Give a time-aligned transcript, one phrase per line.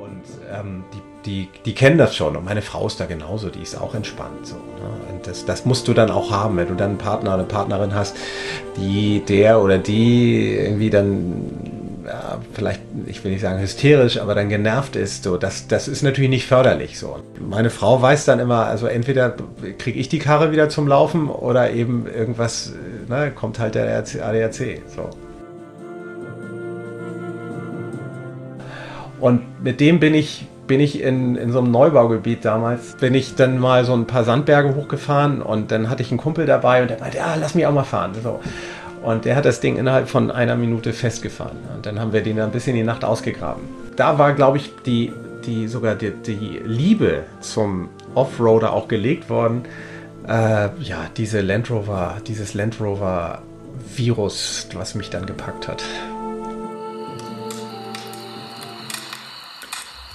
[0.00, 2.36] Und ähm, die, die, die kennen das schon.
[2.36, 4.46] Und meine Frau ist da genauso, die ist auch entspannt.
[4.46, 5.12] So, ne?
[5.12, 7.48] Und das, das musst du dann auch haben, wenn du dann einen Partner oder eine
[7.48, 8.16] Partnerin hast,
[8.76, 11.70] die der oder die irgendwie dann
[12.06, 15.22] ja, vielleicht, ich will nicht sagen hysterisch, aber dann genervt ist.
[15.22, 16.98] So, das, das ist natürlich nicht förderlich.
[16.98, 17.20] So.
[17.38, 19.34] Meine Frau weiß dann immer, also entweder
[19.78, 22.72] kriege ich die Karre wieder zum Laufen oder eben irgendwas,
[23.08, 24.82] ne, kommt halt der ADAC.
[24.88, 25.10] So.
[29.20, 33.34] Und mit dem bin ich, bin ich in, in so einem Neubaugebiet damals, bin ich
[33.34, 36.90] dann mal so ein paar Sandberge hochgefahren und dann hatte ich einen Kumpel dabei und
[36.90, 38.12] der meinte, ja, lass mich auch mal fahren.
[38.22, 38.40] So.
[39.02, 41.56] Und der hat das Ding innerhalb von einer Minute festgefahren.
[41.74, 43.62] Und dann haben wir den ein bisschen in die Nacht ausgegraben.
[43.96, 45.12] Da war, glaube ich, die,
[45.46, 49.62] die sogar die, die Liebe zum Offroader auch gelegt worden.
[50.28, 53.40] Äh, ja, diese Land Rover, dieses Land Rover
[53.96, 55.82] Virus, was mich dann gepackt hat.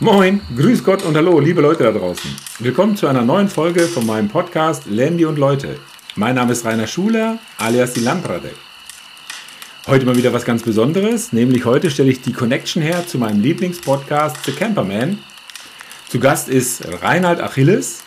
[0.01, 2.29] Moin, grüß Gott und hallo, liebe Leute da draußen.
[2.59, 5.79] Willkommen zu einer neuen Folge von meinem Podcast Landy und Leute.
[6.17, 8.49] Mein Name ist Rainer Schuler, alias die Lamprade.
[9.87, 13.39] Heute mal wieder was ganz Besonderes, nämlich heute stelle ich die Connection her zu meinem
[13.39, 15.19] Lieblingspodcast The Camperman.
[16.09, 18.03] Zu Gast ist Reinhard Achilles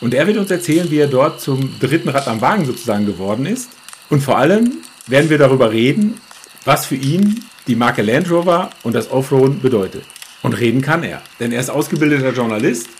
[0.00, 3.46] und er wird uns erzählen, wie er dort zum dritten Rad am Wagen sozusagen geworden
[3.46, 3.70] ist.
[4.10, 6.20] Und vor allem werden wir darüber reden,
[6.64, 10.02] was für ihn die Marke Land Rover und das Offroad bedeutet.
[10.44, 12.90] Und reden kann er, denn er ist ausgebildeter Journalist.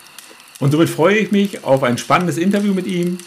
[0.60, 3.18] Und somit freue ich mich auf ein spannendes Interview mit ihm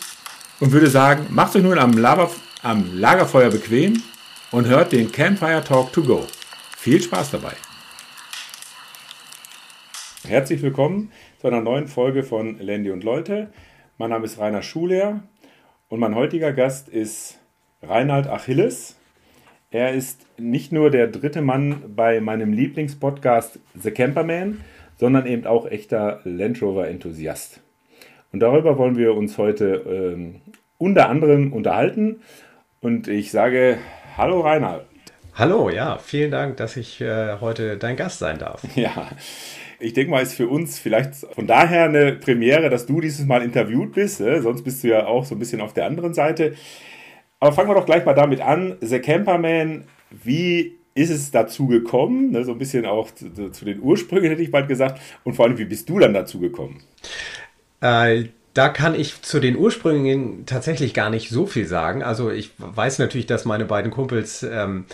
[0.59, 2.31] und würde sagen, macht euch nun am, Laber,
[2.63, 4.01] am Lagerfeuer bequem
[4.49, 6.25] und hört den Campfire Talk to Go.
[6.75, 7.53] Viel Spaß dabei.
[10.27, 13.53] Herzlich willkommen zu einer neuen Folge von Landy und Leute.
[13.99, 15.21] Mein Name ist Rainer Schuler
[15.89, 17.37] und mein heutiger Gast ist
[17.83, 18.96] Reinhard Achilles.
[19.69, 24.61] Er ist nicht nur der dritte Mann bei meinem Lieblingspodcast The Camperman,
[24.95, 27.59] sondern eben auch echter Land Rover-Enthusiast.
[28.31, 29.83] Und darüber wollen wir uns heute
[30.15, 30.35] ähm,
[30.77, 32.21] unter anderem unterhalten.
[32.79, 33.77] Und ich sage
[34.15, 34.85] Hallo Rainer.
[35.35, 38.63] Hallo, ja, vielen Dank, dass ich äh, heute dein Gast sein darf.
[38.75, 39.09] Ja,
[39.81, 43.43] ich denke mal, ist für uns vielleicht von daher eine Premiere, dass du dieses Mal
[43.43, 44.21] interviewt bist.
[44.21, 44.41] Äh?
[44.41, 46.55] Sonst bist du ja auch so ein bisschen auf der anderen Seite.
[47.39, 48.77] Aber fangen wir doch gleich mal damit an.
[48.81, 52.31] The Camperman, wie ist es dazu gekommen?
[52.31, 54.99] Ne, so ein bisschen auch zu, zu, den Ursprüngen hätte ich bald gesagt.
[55.23, 56.81] Und vor allem, wie bist du dann dazu gekommen?
[57.81, 58.25] Äh,
[58.55, 62.01] da kann ich zu den Ursprüngen tatsächlich gar nicht so viel sagen.
[62.01, 64.85] Also ich weiß natürlich, dass meine beiden Kumpels ähm,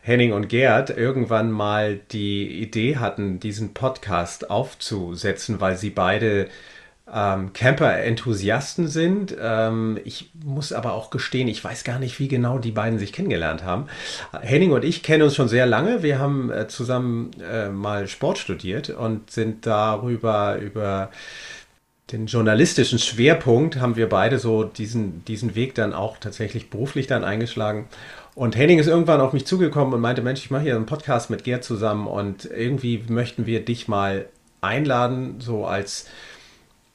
[0.00, 6.48] Henning und Gerd irgendwann mal die Idee hatten, diesen Podcast aufzusetzen, weil sie beide
[7.12, 9.36] ähm, Camper-Enthusiasten sind.
[9.40, 13.12] Ähm, ich muss aber auch gestehen, ich weiß gar nicht, wie genau die beiden sich
[13.12, 13.86] kennengelernt haben.
[14.40, 16.02] Henning und ich kennen uns schon sehr lange.
[16.02, 21.10] Wir haben äh, zusammen äh, mal Sport studiert und sind darüber über
[22.12, 27.22] den journalistischen Schwerpunkt haben wir beide so diesen, diesen Weg dann auch tatsächlich beruflich dann
[27.22, 27.86] eingeschlagen.
[28.34, 31.30] Und Henning ist irgendwann auf mich zugekommen und meinte, Mensch, ich mache hier einen Podcast
[31.30, 34.26] mit Gerd zusammen und irgendwie möchten wir dich mal
[34.60, 36.06] einladen, so als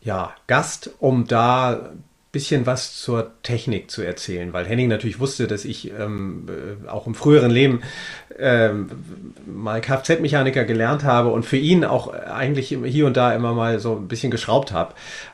[0.05, 5.47] ja, Gast, um da ein bisschen was zur Technik zu erzählen, weil Henning natürlich wusste,
[5.47, 7.81] dass ich ähm, äh, auch im früheren Leben
[8.37, 8.89] ähm,
[9.47, 13.95] mal Kfz-Mechaniker gelernt habe und für ihn auch eigentlich hier und da immer mal so
[13.95, 14.93] ein bisschen geschraubt habe.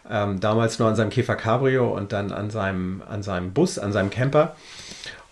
[0.09, 3.91] Ähm, damals nur an seinem Käfer Cabrio und dann an seinem, an seinem Bus, an
[3.91, 4.55] seinem Camper.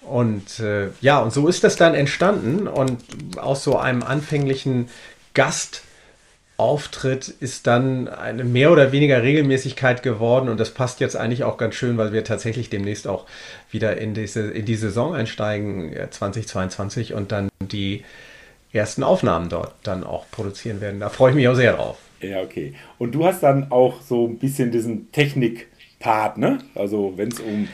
[0.01, 2.97] Und äh, ja, und so ist das dann entstanden und
[3.37, 4.89] aus so einem anfänglichen
[5.33, 5.83] Gast
[6.59, 11.57] Auftritt ist dann eine mehr oder weniger Regelmäßigkeit geworden und das passt jetzt eigentlich auch
[11.57, 13.25] ganz schön, weil wir tatsächlich demnächst auch
[13.71, 18.03] wieder in diese in die Saison einsteigen 2022 und dann die
[18.73, 20.99] ersten Aufnahmen dort dann auch produzieren werden.
[20.99, 21.97] Da freue ich mich auch sehr drauf.
[22.21, 22.73] Ja, okay.
[22.97, 26.59] Und du hast dann auch so ein bisschen diesen Technik-Part, ne?
[26.75, 27.69] Also wenn es um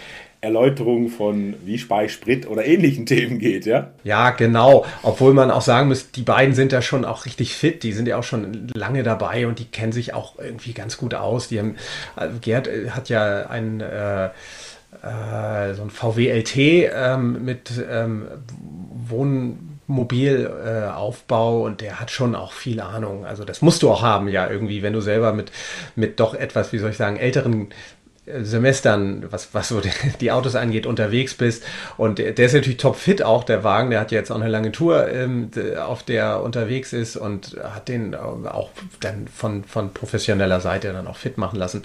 [0.46, 3.92] Erläuterung von wie spare Sprit oder ähnlichen Themen geht, ja?
[4.04, 4.86] Ja, genau.
[5.04, 7.84] Obwohl man auch sagen muss, die beiden sind da schon auch richtig fit.
[7.84, 11.14] Die sind ja auch schon lange dabei und die kennen sich auch irgendwie ganz gut
[11.14, 11.50] aus.
[11.50, 11.76] Die haben,
[12.16, 14.30] also Gerd äh, hat ja ein äh,
[15.02, 18.28] äh, so ein VW LT ähm, mit ähm,
[19.08, 23.26] Wohnmobilaufbau äh, und der hat schon auch viel Ahnung.
[23.26, 25.52] Also das musst du auch haben, ja, irgendwie, wenn du selber mit,
[25.96, 27.70] mit doch etwas, wie soll ich sagen, älteren
[28.42, 29.82] Semestern, was, was so
[30.20, 31.64] die Autos angeht, unterwegs bist.
[31.98, 33.92] Und der ist natürlich topfit auch, der Wagen.
[33.92, 38.16] Der hat jetzt auch eine lange Tour, ähm, auf der unterwegs ist und hat den
[38.16, 38.70] auch
[39.00, 41.84] dann von, von professioneller Seite dann auch fit machen lassen.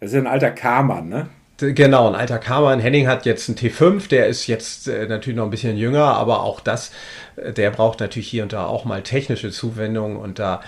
[0.00, 1.28] Das ist ein alter Karmann, ne?
[1.58, 2.80] Genau, ein alter Karmann.
[2.80, 6.42] Henning hat jetzt einen T5, der ist jetzt äh, natürlich noch ein bisschen jünger, aber
[6.42, 6.90] auch das,
[7.36, 10.60] äh, der braucht natürlich hier und da auch mal technische Zuwendungen und da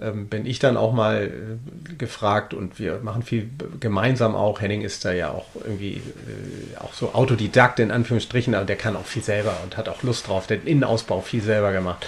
[0.00, 3.50] ähm, bin ich dann auch mal äh, gefragt und wir machen viel
[3.80, 4.60] gemeinsam auch.
[4.60, 8.96] Henning ist da ja auch irgendwie äh, auch so Autodidakt in Anführungsstrichen, aber der kann
[8.96, 12.06] auch viel selber und hat auch Lust drauf, den Innenausbau viel selber gemacht.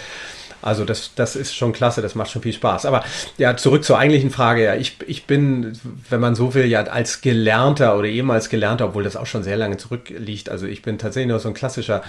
[0.63, 2.87] Also das, das ist schon klasse, das macht schon viel Spaß.
[2.87, 3.05] Aber
[3.37, 4.65] ja, zurück zur eigentlichen Frage.
[4.65, 5.79] Ja, ich, ich bin,
[6.11, 9.57] wenn man so will, ja als Gelernter oder ehemals Gelernter, obwohl das auch schon sehr
[9.57, 10.49] lange zurückliegt.
[10.49, 12.03] Also ich bin tatsächlich noch so ein klassischer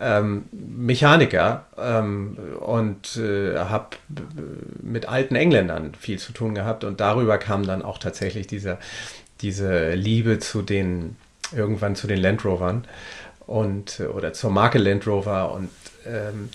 [0.00, 3.96] ähm, Mechaniker ähm, und äh, habe
[4.80, 8.78] mit alten Engländern viel zu tun gehabt und darüber kam dann auch tatsächlich diese,
[9.40, 11.16] diese Liebe zu den
[11.56, 12.84] irgendwann zu den Land Rovern
[13.46, 15.70] und oder zur Marke Land Rover und
[16.08, 16.48] ähm,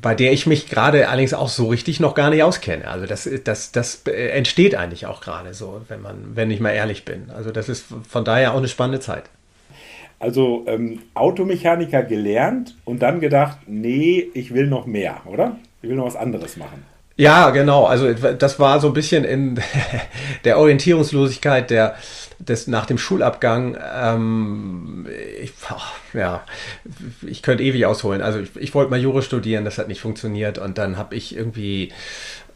[0.00, 2.88] bei der ich mich gerade allerdings auch so richtig noch gar nicht auskenne.
[2.88, 7.04] Also das, das, das entsteht eigentlich auch gerade so, wenn man, wenn ich mal ehrlich
[7.04, 7.30] bin.
[7.30, 9.24] Also das ist von daher auch eine spannende Zeit.
[10.20, 15.56] Also ähm, Automechaniker gelernt und dann gedacht, nee, ich will noch mehr, oder?
[15.80, 16.84] Ich will noch was anderes machen.
[17.18, 17.84] Ja, genau.
[17.84, 19.60] Also das war so ein bisschen in
[20.44, 21.96] der Orientierungslosigkeit der
[22.38, 23.76] des, nach dem Schulabgang.
[23.92, 25.06] Ähm,
[25.42, 25.52] ich,
[26.14, 26.44] ja,
[27.26, 28.22] ich könnte ewig ausholen.
[28.22, 31.34] Also ich, ich wollte mal Jura studieren, das hat nicht funktioniert und dann habe ich
[31.34, 31.92] irgendwie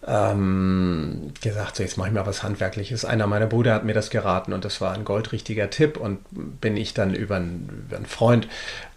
[0.06, 3.04] ähm, gesagt, so jetzt mache ich mal was Handwerkliches.
[3.04, 6.20] Einer meiner Brüder hat mir das geraten und das war ein goldrichtiger Tipp und
[6.60, 8.46] bin ich dann über einen, über einen Freund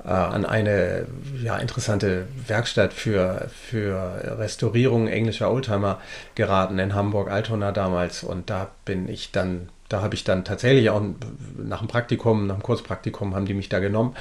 [0.06, 1.08] äh, an eine
[1.42, 6.00] ja, interessante Werkstatt für, für Restaurierung englischer Oldtimer
[6.36, 8.24] geraten in Hamburg, Altona damals.
[8.24, 11.02] Und da bin ich dann da habe ich dann tatsächlich auch
[11.58, 14.16] nach dem Praktikum, nach dem Kurzpraktikum haben die mich da genommen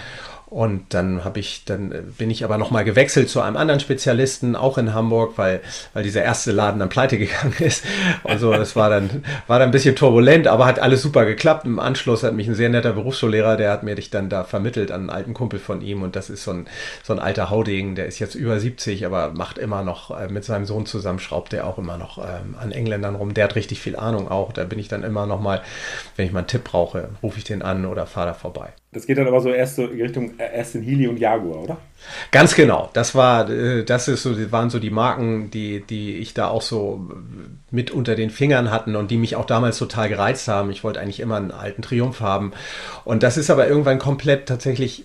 [0.55, 4.55] und dann habe ich, dann äh, bin ich aber nochmal gewechselt zu einem anderen Spezialisten,
[4.55, 5.61] auch in Hamburg, weil,
[5.95, 7.85] weil dieser erste Laden dann pleite gegangen ist.
[8.23, 11.65] Also das war dann, war dann ein bisschen turbulent, aber hat alles super geklappt.
[11.65, 14.93] Im Anschluss hat mich ein sehr netter Berufsschullehrer, der hat mir dich dann da vermittelt
[14.93, 16.69] an einen alten Kumpel von ihm und das ist so ein,
[17.03, 20.45] so ein alter Hauding, der ist jetzt über 70, aber macht immer noch, äh, mit
[20.45, 23.35] seinem Sohn zusammen schraubt der auch immer noch ähm, an Engländern rum.
[23.35, 24.53] Der hat richtig viel Ahnung auch.
[24.53, 25.63] Da bin ich dann immer noch mal,
[26.15, 28.73] wenn ich mal einen Tipp brauche, rufe ich den an oder fahre da vorbei.
[28.95, 31.77] Das geht dann aber so erst so in Richtung äh, Aston Healy und Jaguar, oder?
[32.31, 32.91] Ganz genau.
[32.93, 36.63] Das war, äh, das ist so, waren so die Marken, die, die ich da auch
[36.63, 37.11] so
[37.73, 40.71] mit unter den Fingern hatten und die mich auch damals total gereizt haben.
[40.71, 42.53] Ich wollte eigentlich immer einen alten Triumph haben.
[43.05, 45.05] Und das ist aber irgendwann komplett tatsächlich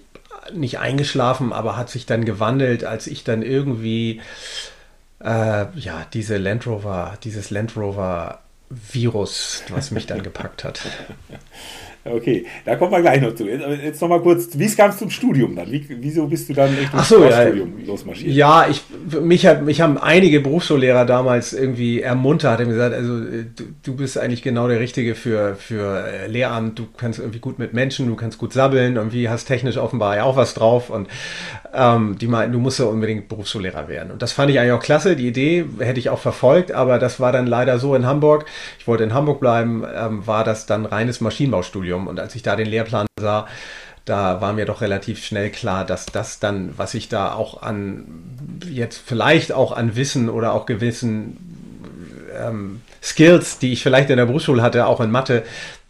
[0.54, 4.22] nicht eingeschlafen, aber hat sich dann gewandelt, als ich dann irgendwie
[5.24, 8.40] äh, ja diese Land Rover, dieses Land Rover
[8.70, 10.82] Virus, was mich dann gepackt hat.
[12.06, 13.46] Okay, da kommen wir gleich noch zu.
[13.46, 15.70] Jetzt noch mal kurz, wie kam es zum Studium dann?
[15.70, 18.34] Wie, wieso bist du dann Richtung so, Studium ja, losmarschiert?
[18.34, 18.82] Ja, ich,
[19.22, 24.18] mich, hat, mich haben einige Berufsschullehrer damals irgendwie ermuntert, haben gesagt, also du, du bist
[24.18, 28.16] eigentlich genau der Richtige für, für äh, Lehramt, du kannst irgendwie gut mit Menschen, du
[28.16, 31.08] kannst gut sabbeln, irgendwie hast technisch offenbar ja auch was drauf und
[31.74, 34.12] ähm, die meinten, du musst ja unbedingt Berufsschullehrer werden.
[34.12, 37.20] Und das fand ich eigentlich auch klasse, die Idee hätte ich auch verfolgt, aber das
[37.20, 38.46] war dann leider so in Hamburg,
[38.80, 41.80] ich wollte in Hamburg bleiben, ähm, war das dann reines Maschinenbaustudium.
[41.80, 42.08] Studium.
[42.08, 43.48] Und als ich da den Lehrplan sah,
[44.06, 48.06] da war mir doch relativ schnell klar, dass das dann, was ich da auch an,
[48.70, 51.38] jetzt vielleicht auch an Wissen oder auch gewissen
[52.38, 55.44] ähm, Skills, die ich vielleicht in der Berufsschule hatte, auch in Mathe,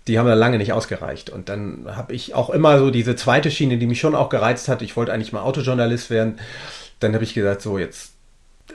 [0.08, 1.30] die haben da lange nicht ausgereicht.
[1.30, 4.68] Und dann habe ich auch immer so diese zweite Schiene, die mich schon auch gereizt
[4.68, 4.82] hat.
[4.82, 6.40] Ich wollte eigentlich mal Autojournalist werden.
[7.00, 8.14] Dann habe ich gesagt, so jetzt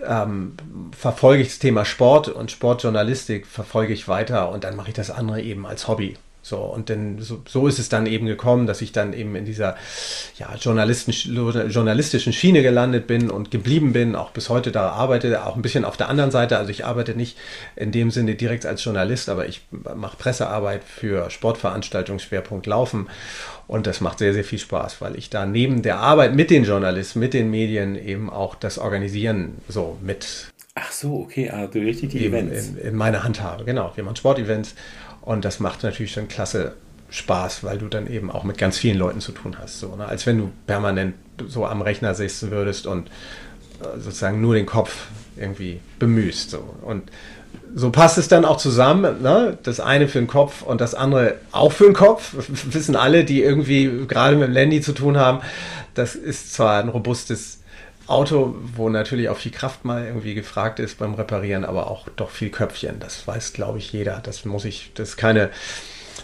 [0.07, 0.55] ähm,
[0.97, 5.11] verfolge ich das Thema Sport und Sportjournalistik verfolge ich weiter und dann mache ich das
[5.11, 6.17] andere eben als Hobby.
[6.47, 9.47] So, und dann, so, so ist es dann eben gekommen, dass ich dann eben in
[9.47, 9.77] dieser
[10.39, 15.63] ja, journalistischen Schiene gelandet bin und geblieben bin, auch bis heute da arbeite, auch ein
[15.63, 16.59] bisschen auf der anderen Seite.
[16.59, 17.39] Also ich arbeite nicht
[17.77, 23.09] in dem Sinne direkt als Journalist, aber ich mache Pressearbeit für Sportveranstaltungen, Schwerpunkt Laufen.
[23.67, 26.65] Und das macht sehr, sehr viel Spaß, weil ich da neben der Arbeit mit den
[26.65, 30.53] Journalisten, mit den Medien eben auch das Organisieren so mit.
[30.75, 32.69] Ach so, okay, also richtig die Events.
[32.69, 33.93] In, in meiner Hand habe, genau.
[33.95, 34.75] Wir machen Sportevents
[35.25, 36.75] und das macht natürlich dann klasse
[37.09, 39.81] Spaß, weil du dann eben auch mit ganz vielen Leuten zu tun hast.
[39.81, 40.07] So, ne?
[40.07, 41.15] Als wenn du permanent
[41.47, 43.09] so am Rechner sitzen würdest und
[43.81, 46.51] äh, sozusagen nur den Kopf irgendwie bemühst.
[46.51, 46.59] So.
[46.83, 47.11] Und
[47.75, 49.23] so passt es dann auch zusammen.
[49.23, 49.57] Ne?
[49.63, 52.35] Das eine für den Kopf und das andere auch für den Kopf.
[52.37, 55.41] Wissen alle, die irgendwie gerade mit dem Landy zu tun haben.
[55.95, 57.54] Das ist zwar ein robustes
[58.07, 62.31] Auto, wo natürlich auch viel Kraft mal irgendwie gefragt ist beim Reparieren, aber auch doch
[62.31, 63.01] viel Köpfchen.
[63.01, 64.21] Das weiß, glaube ich, jeder.
[64.21, 65.51] Das muss ich, das ist keine,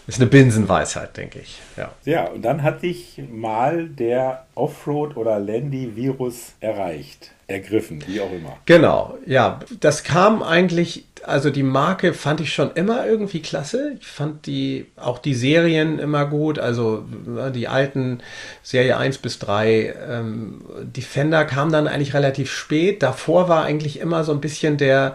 [0.07, 1.61] ist eine Binsenweisheit, denke ich.
[1.77, 1.93] Ja.
[2.05, 8.57] ja, und dann hat dich mal der Offroad- oder Landy-Virus erreicht, ergriffen, wie auch immer.
[8.67, 9.61] Genau, ja.
[9.81, 13.97] Das kam eigentlich also die Marke fand ich schon immer irgendwie klasse.
[14.01, 16.59] Ich fand die, auch die Serien immer gut.
[16.59, 18.21] Also ne, die alten
[18.63, 19.95] Serie 1 bis 3.
[20.09, 23.03] Ähm, Defender kam dann eigentlich relativ spät.
[23.03, 25.15] Davor war eigentlich immer so ein bisschen der,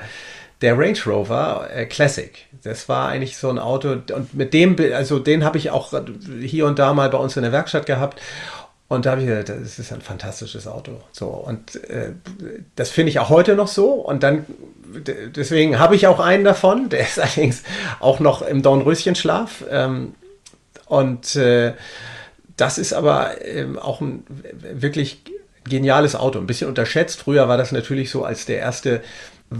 [0.66, 2.48] der Range Rover äh, Classic.
[2.64, 5.94] Das war eigentlich so ein Auto und mit dem, also den habe ich auch
[6.42, 8.20] hier und da mal bei uns in der Werkstatt gehabt.
[8.88, 11.02] Und da habe ich gesagt, das ist ein fantastisches Auto.
[11.12, 12.14] So, und äh,
[12.76, 13.94] das finde ich auch heute noch so.
[13.94, 14.46] Und dann,
[15.36, 17.64] deswegen habe ich auch einen davon, der ist allerdings
[18.00, 19.64] auch noch im Dornröschenschlaf.
[19.70, 20.16] Ähm,
[20.88, 21.74] und äh,
[22.58, 24.24] das ist aber ähm, auch ein
[24.74, 25.22] wirklich
[25.68, 26.40] geniales Auto.
[26.40, 27.20] Ein bisschen unterschätzt.
[27.20, 29.02] Früher war das natürlich so als der erste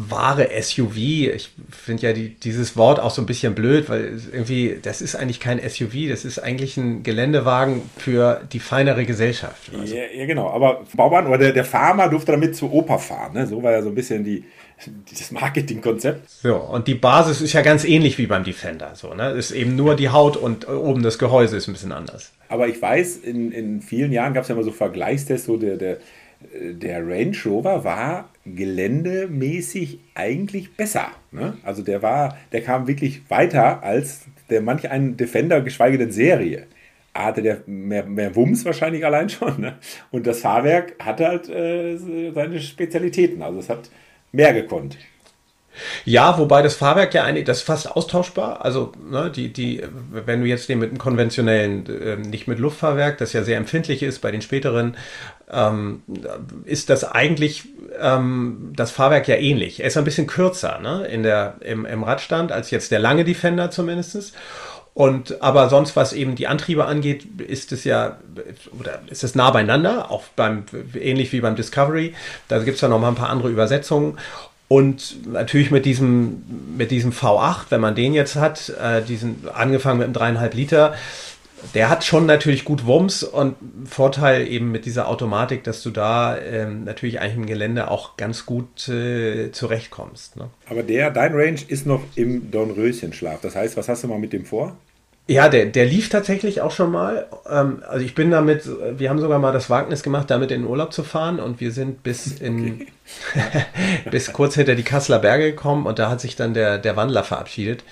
[0.10, 0.98] wahre SUV.
[0.98, 5.16] Ich finde ja die, dieses Wort auch so ein bisschen blöd, weil irgendwie, das ist
[5.16, 9.72] eigentlich kein SUV, das ist eigentlich ein Geländewagen für die feinere Gesellschaft.
[9.78, 9.96] Also.
[9.96, 10.50] Ja, ja, genau.
[10.50, 13.34] Aber Baumann oder der, der Farmer durfte damit zu Opa fahren.
[13.34, 13.48] Ne?
[13.48, 14.44] So war ja so ein bisschen die,
[15.10, 16.30] das Marketingkonzept.
[16.30, 18.92] So, und die Basis ist ja ganz ähnlich wie beim Defender.
[18.96, 19.32] So, ne?
[19.32, 22.32] Ist eben nur die Haut und oben das Gehäuse ist ein bisschen anders.
[22.50, 25.78] Aber ich weiß, in, in vielen Jahren gab es ja immer so Vergleichstests, so der,
[25.78, 25.98] der
[26.54, 31.08] der Range Rover war geländemäßig eigentlich besser.
[31.32, 31.58] Ne?
[31.64, 36.68] Also der war, der kam wirklich weiter als der manch ein Defender, geschweige denn Serie.
[37.14, 39.60] Hatte der mehr, mehr Wumms wahrscheinlich allein schon.
[39.60, 39.78] Ne?
[40.12, 43.42] Und das Fahrwerk hatte halt äh, seine Spezialitäten.
[43.42, 43.90] Also es hat
[44.32, 44.98] mehr gekonnt.
[46.06, 48.64] Ja, wobei das Fahrwerk ja eigentlich, das ist fast austauschbar.
[48.64, 53.18] Also, ne, die, die, wenn du jetzt den mit einem konventionellen, äh, nicht mit Luftfahrwerk,
[53.18, 54.96] das ja sehr empfindlich ist, bei den späteren,
[55.52, 56.02] ähm,
[56.66, 57.66] ist das eigentlich
[58.00, 59.80] ähm, das Fahrwerk ja ähnlich.
[59.80, 63.24] Er ist ein bisschen kürzer ne, in der, im, im Radstand als jetzt der lange
[63.24, 64.34] Defender zumindest.
[64.96, 68.18] Und aber sonst, was eben die Antriebe angeht, ist es ja,
[68.80, 70.64] oder ist es nah beieinander, auch beim,
[70.98, 72.16] ähnlich wie beim Discovery.
[72.48, 74.18] Da gibt es ja noch mal ein paar andere Übersetzungen.
[74.70, 76.44] Und natürlich mit diesem,
[76.78, 80.96] mit diesem V8, wenn man den jetzt hat, äh, diesen angefangen mit einem dreieinhalb Liter,
[81.74, 86.38] der hat schon natürlich gut Wumms und Vorteil eben mit dieser Automatik, dass du da
[86.38, 90.38] ähm, natürlich eigentlich im Gelände auch ganz gut äh, zurechtkommst.
[90.38, 90.50] Ne?
[90.70, 93.42] Aber der, dein Range ist noch im Dornröschenschlaf.
[93.42, 94.76] Das heißt, was hast du mal mit dem vor?
[95.28, 97.28] Ja, der, der lief tatsächlich auch schon mal.
[97.50, 100.70] Ähm, also ich bin damit, wir haben sogar mal das Wagnis gemacht, damit in den
[100.70, 102.88] Urlaub zu fahren und wir sind bis in
[103.34, 103.66] okay.
[104.12, 107.24] bis kurz hinter die Kasseler Berge gekommen und da hat sich dann der, der Wandler
[107.24, 107.84] verabschiedet.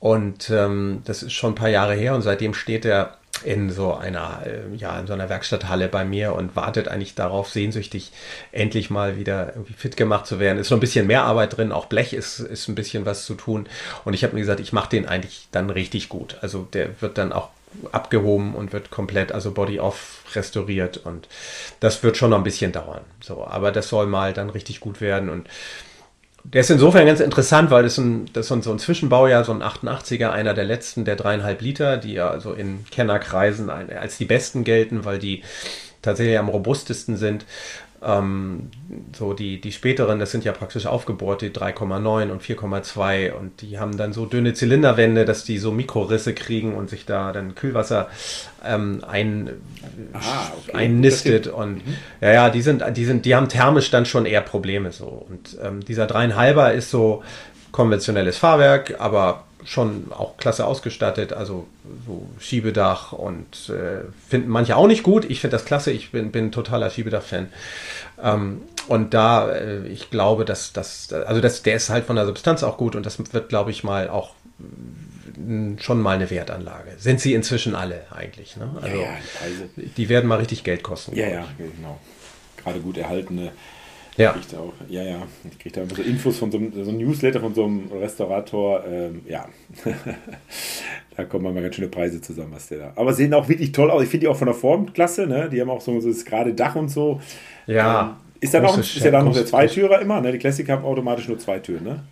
[0.00, 3.94] Und ähm, das ist schon ein paar Jahre her und seitdem steht er in so
[3.94, 8.12] einer, äh, ja, in so einer Werkstatthalle bei mir und wartet eigentlich darauf, sehnsüchtig
[8.52, 10.58] endlich mal wieder irgendwie fit gemacht zu werden.
[10.58, 13.34] Ist so ein bisschen mehr Arbeit drin, auch Blech ist, ist ein bisschen was zu
[13.34, 13.68] tun.
[14.04, 16.36] Und ich habe mir gesagt, ich mache den eigentlich dann richtig gut.
[16.40, 17.50] Also der wird dann auch
[17.92, 21.28] abgehoben und wird komplett, also Body off restauriert und
[21.80, 23.02] das wird schon noch ein bisschen dauern.
[23.20, 25.48] So, aber das soll mal dann richtig gut werden und
[26.52, 29.62] der ist insofern ganz interessant, weil das, ein, das ist so ein Zwischenbaujahr, so ein
[29.62, 34.64] 88er, einer der letzten, der dreieinhalb Liter, die ja also in Kennerkreisen als die besten
[34.64, 35.42] gelten, weil die
[36.00, 37.44] tatsächlich am robustesten sind.
[38.00, 38.70] Ähm,
[39.16, 43.78] so die, die späteren, das sind ja praktisch aufgebohrt, die 3,9 und 4,2 und die
[43.80, 48.08] haben dann so dünne Zylinderwände, dass die so Mikrorisse kriegen und sich da dann Kühlwasser
[48.64, 49.50] ähm, ein,
[50.12, 50.76] ah, okay.
[50.76, 51.96] einnistet und mhm.
[52.20, 55.58] ja, ja, die sind, die sind, die haben thermisch dann schon eher Probleme so und
[55.60, 57.24] ähm, dieser dreieinhalber ist so
[57.72, 61.66] konventionelles Fahrwerk, aber schon auch klasse ausgestattet, also
[62.06, 65.24] so Schiebedach und äh, finden manche auch nicht gut.
[65.28, 67.48] Ich finde das klasse, ich bin, bin totaler Schiebedach-Fan.
[68.22, 72.26] Ähm, und da, äh, ich glaube, dass das, also das, der ist halt von der
[72.26, 76.92] Substanz auch gut und das wird, glaube ich, mal auch äh, schon mal eine Wertanlage.
[76.98, 78.56] Sind sie inzwischen alle eigentlich.
[78.56, 78.70] Ne?
[78.80, 79.64] Also, ja, ja, also,
[79.96, 81.14] die werden mal richtig Geld kosten.
[81.16, 82.00] Ja, ja, genau.
[82.56, 83.52] Gerade gut erhaltene
[84.18, 84.32] ja.
[84.32, 85.22] Kriegt auch, ja, ja.
[85.50, 87.90] Ich kriege da immer so Infos von so einem, so einem Newsletter von so einem
[87.92, 88.84] Restaurator.
[88.86, 89.48] Ähm, ja,
[91.16, 92.92] da kommen mal ganz schöne Preise zusammen, was der da.
[92.96, 94.02] Aber sehen auch wirklich toll aus.
[94.02, 95.48] Ich finde die auch von der Form klasse, ne?
[95.48, 97.20] Die haben auch so, so das gerade Dach und so.
[97.66, 98.18] Ja.
[98.20, 100.32] Ähm, ist da noch, ist ja dann noch der Zweitürer immer, ne?
[100.32, 102.04] Die Classic haben automatisch nur zwei Türen, ne?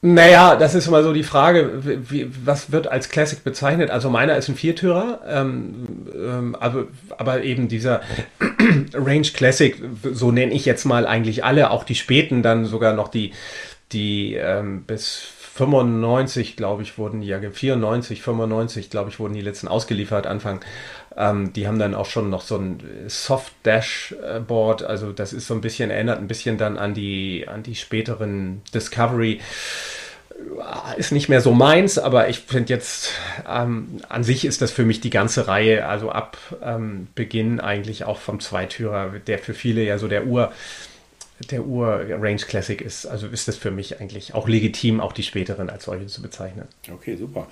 [0.00, 3.90] Naja, das ist immer so die Frage, wie, was wird als Classic bezeichnet?
[3.90, 6.86] Also meiner ist ein Viertürer, ähm, ähm, aber,
[7.16, 8.02] aber eben dieser
[8.94, 9.76] Range Classic,
[10.12, 13.32] so nenne ich jetzt mal eigentlich alle, auch die späten, dann sogar noch die,
[13.90, 19.40] die ähm, bis 95, glaube ich, wurden die ja, 94, 95, glaube ich, wurden die
[19.40, 20.60] letzten ausgeliefert, Anfang.
[21.16, 25.54] Ähm, die haben dann auch schon noch so ein Soft Dashboard, also das ist so
[25.54, 29.40] ein bisschen, erinnert ein bisschen dann an die, an die späteren Discovery.
[30.96, 33.10] Ist nicht mehr so meins, aber ich finde jetzt,
[33.48, 38.04] ähm, an sich ist das für mich die ganze Reihe, also ab ähm, Beginn eigentlich
[38.04, 40.52] auch vom Zweitürer, der für viele ja so der Ur,
[41.50, 43.06] der Ur Range Classic ist.
[43.06, 46.66] Also ist das für mich eigentlich auch legitim, auch die späteren als solche zu bezeichnen.
[46.92, 47.46] Okay, super.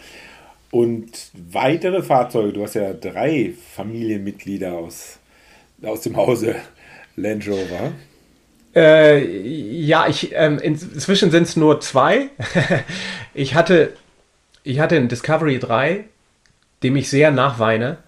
[0.70, 5.18] Und weitere Fahrzeuge, du hast ja drei Familienmitglieder aus,
[5.82, 6.56] aus dem Hause
[7.16, 7.92] Land Rover.
[8.74, 12.28] Äh, ja, ich, ähm, inzwischen sind es nur zwei.
[13.34, 13.94] ich, hatte,
[14.64, 16.04] ich hatte einen Discovery 3,
[16.82, 17.98] dem ich sehr nachweine.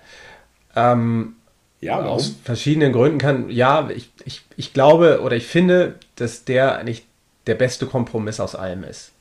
[0.76, 1.37] Ähm,
[1.80, 2.06] ja, warum?
[2.08, 3.50] aus verschiedenen Gründen kann.
[3.50, 7.04] Ja, ich, ich, ich glaube oder ich finde, dass der eigentlich
[7.47, 9.12] der beste Kompromiss aus allem ist.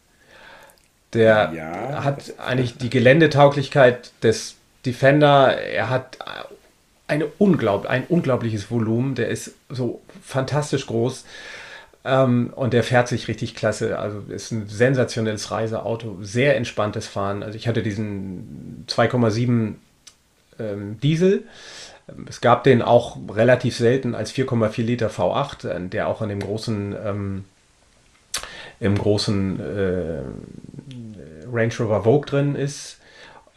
[1.14, 5.58] Der ja, hat eigentlich die Geländetauglichkeit des Defender.
[5.58, 6.18] Er hat
[7.08, 9.16] eine unglaub, ein unglaubliches Volumen.
[9.16, 11.26] Der ist so fantastisch groß.
[12.04, 13.98] Ähm, und der fährt sich richtig klasse.
[14.00, 16.18] Also ist ein sensationelles Reiseauto.
[16.22, 17.44] Sehr entspanntes Fahren.
[17.44, 19.76] Also ich hatte diesen 2,7
[20.60, 21.44] ähm, Diesel.
[22.28, 26.40] Es gab den auch relativ selten als 4,4 Liter V8, äh, der auch in dem
[26.40, 27.46] großen, ähm,
[28.80, 30.22] im großen äh,
[31.52, 32.98] Range Rover Vogue drin ist.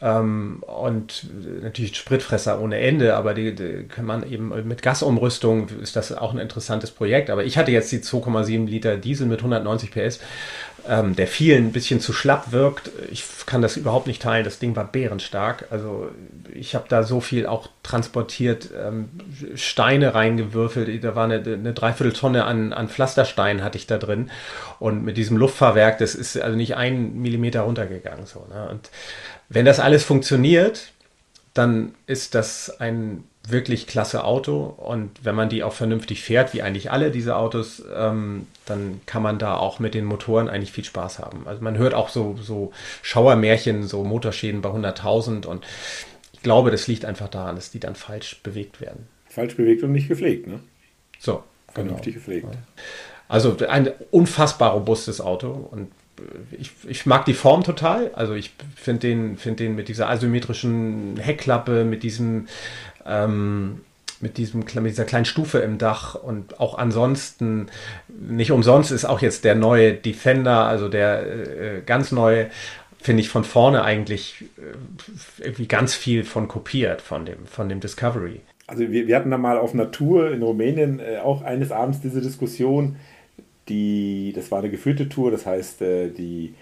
[0.03, 1.27] Ähm, und
[1.61, 6.33] natürlich Spritfresser ohne Ende, aber die, die, kann man eben mit Gasumrüstung ist das auch
[6.33, 7.29] ein interessantes Projekt.
[7.29, 10.19] Aber ich hatte jetzt die 2,7 Liter Diesel mit 190 PS,
[10.87, 12.91] ähm, der vielen ein bisschen zu schlapp wirkt.
[13.11, 14.43] Ich kann das überhaupt nicht teilen.
[14.43, 15.67] Das Ding war bärenstark.
[15.69, 16.09] Also
[16.53, 19.09] ich habe da so viel auch transportiert, ähm,
[19.55, 21.03] Steine reingewürfelt.
[21.03, 24.31] Da war eine, eine Dreivierteltonne an, an Pflastersteinen hatte ich da drin.
[24.79, 28.25] Und mit diesem Luftfahrwerk, das ist also nicht ein Millimeter runtergegangen.
[28.25, 28.69] So, ne?
[28.69, 28.89] Und
[29.49, 30.91] wenn das alles funktioniert,
[31.53, 36.61] dann ist das ein wirklich klasse Auto und wenn man die auch vernünftig fährt, wie
[36.61, 40.83] eigentlich alle diese Autos, ähm, dann kann man da auch mit den Motoren eigentlich viel
[40.83, 41.47] Spaß haben.
[41.47, 42.71] Also man hört auch so, so
[43.01, 45.65] Schauermärchen, so Motorschäden bei 100.000 und
[46.33, 49.07] ich glaube, das liegt einfach daran, dass die dann falsch bewegt werden.
[49.27, 50.59] Falsch bewegt und nicht gepflegt, ne?
[51.19, 51.43] So.
[51.73, 52.25] Vernünftig genau.
[52.25, 52.47] gepflegt.
[53.27, 55.89] Also ein unfassbar robustes Auto und
[56.59, 58.11] ich, ich mag die Form total.
[58.13, 62.47] Also ich finde den, find den mit dieser asymmetrischen Heckklappe, mit diesem,
[63.05, 63.81] ähm,
[64.21, 67.67] mit, diesem, mit dieser kleinen Stufe im Dach und auch ansonsten,
[68.07, 72.49] nicht umsonst ist auch jetzt der neue Defender, also der äh, ganz neue,
[72.99, 77.79] finde ich von vorne eigentlich äh, irgendwie ganz viel von kopiert, von dem, von dem
[77.79, 78.41] Discovery.
[78.67, 82.21] Also wir, wir hatten da mal auf Tour in Rumänien äh, auch eines Abends diese
[82.21, 82.97] Diskussion,
[83.69, 86.53] die, das war eine geführte Tour, das heißt, äh, die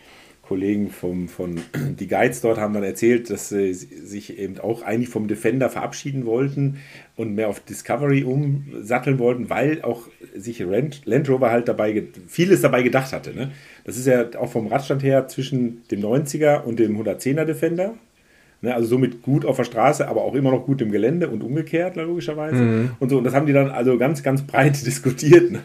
[0.49, 1.61] Kollegen vom, von
[1.99, 6.25] die Guides dort haben dann erzählt, dass sie sich eben auch eigentlich vom Defender verabschieden
[6.25, 6.79] wollten
[7.15, 12.81] und mehr auf Discovery umsatteln wollten, weil auch sich Land Rover halt dabei vieles dabei
[12.81, 13.35] gedacht hatte.
[13.35, 13.51] Ne?
[13.83, 17.93] Das ist ja auch vom Radstand her zwischen dem 90er und dem 110er Defender.
[18.61, 21.43] Ne, also somit gut auf der Straße, aber auch immer noch gut im Gelände und
[21.43, 22.57] umgekehrt, logischerweise.
[22.57, 22.91] Mhm.
[22.99, 25.49] Und so, und das haben die dann also ganz, ganz breit diskutiert.
[25.49, 25.61] Ne?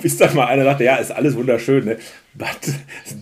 [0.00, 1.96] Bis dann mal einer dachte, ja, ist alles wunderschön, ne?
[2.34, 2.60] But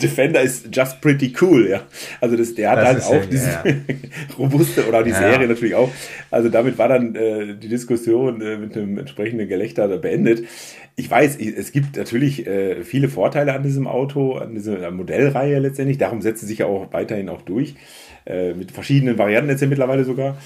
[0.03, 1.83] Defender is just pretty cool, ja.
[2.21, 3.63] Also das, der hat das halt auch ja, diese ja.
[4.39, 5.19] robuste, oder die ja.
[5.19, 5.91] Serie natürlich auch.
[6.31, 10.47] Also damit war dann äh, die Diskussion äh, mit einem entsprechenden Gelächter beendet.
[10.97, 15.97] Ich weiß, es gibt natürlich äh, viele Vorteile an diesem Auto, an dieser Modellreihe letztendlich.
[15.97, 17.77] Darum setzt sie sich ja auch weiterhin auch durch.
[18.27, 20.37] Äh, mit verschiedenen Varianten jetzt ja mittlerweile sogar.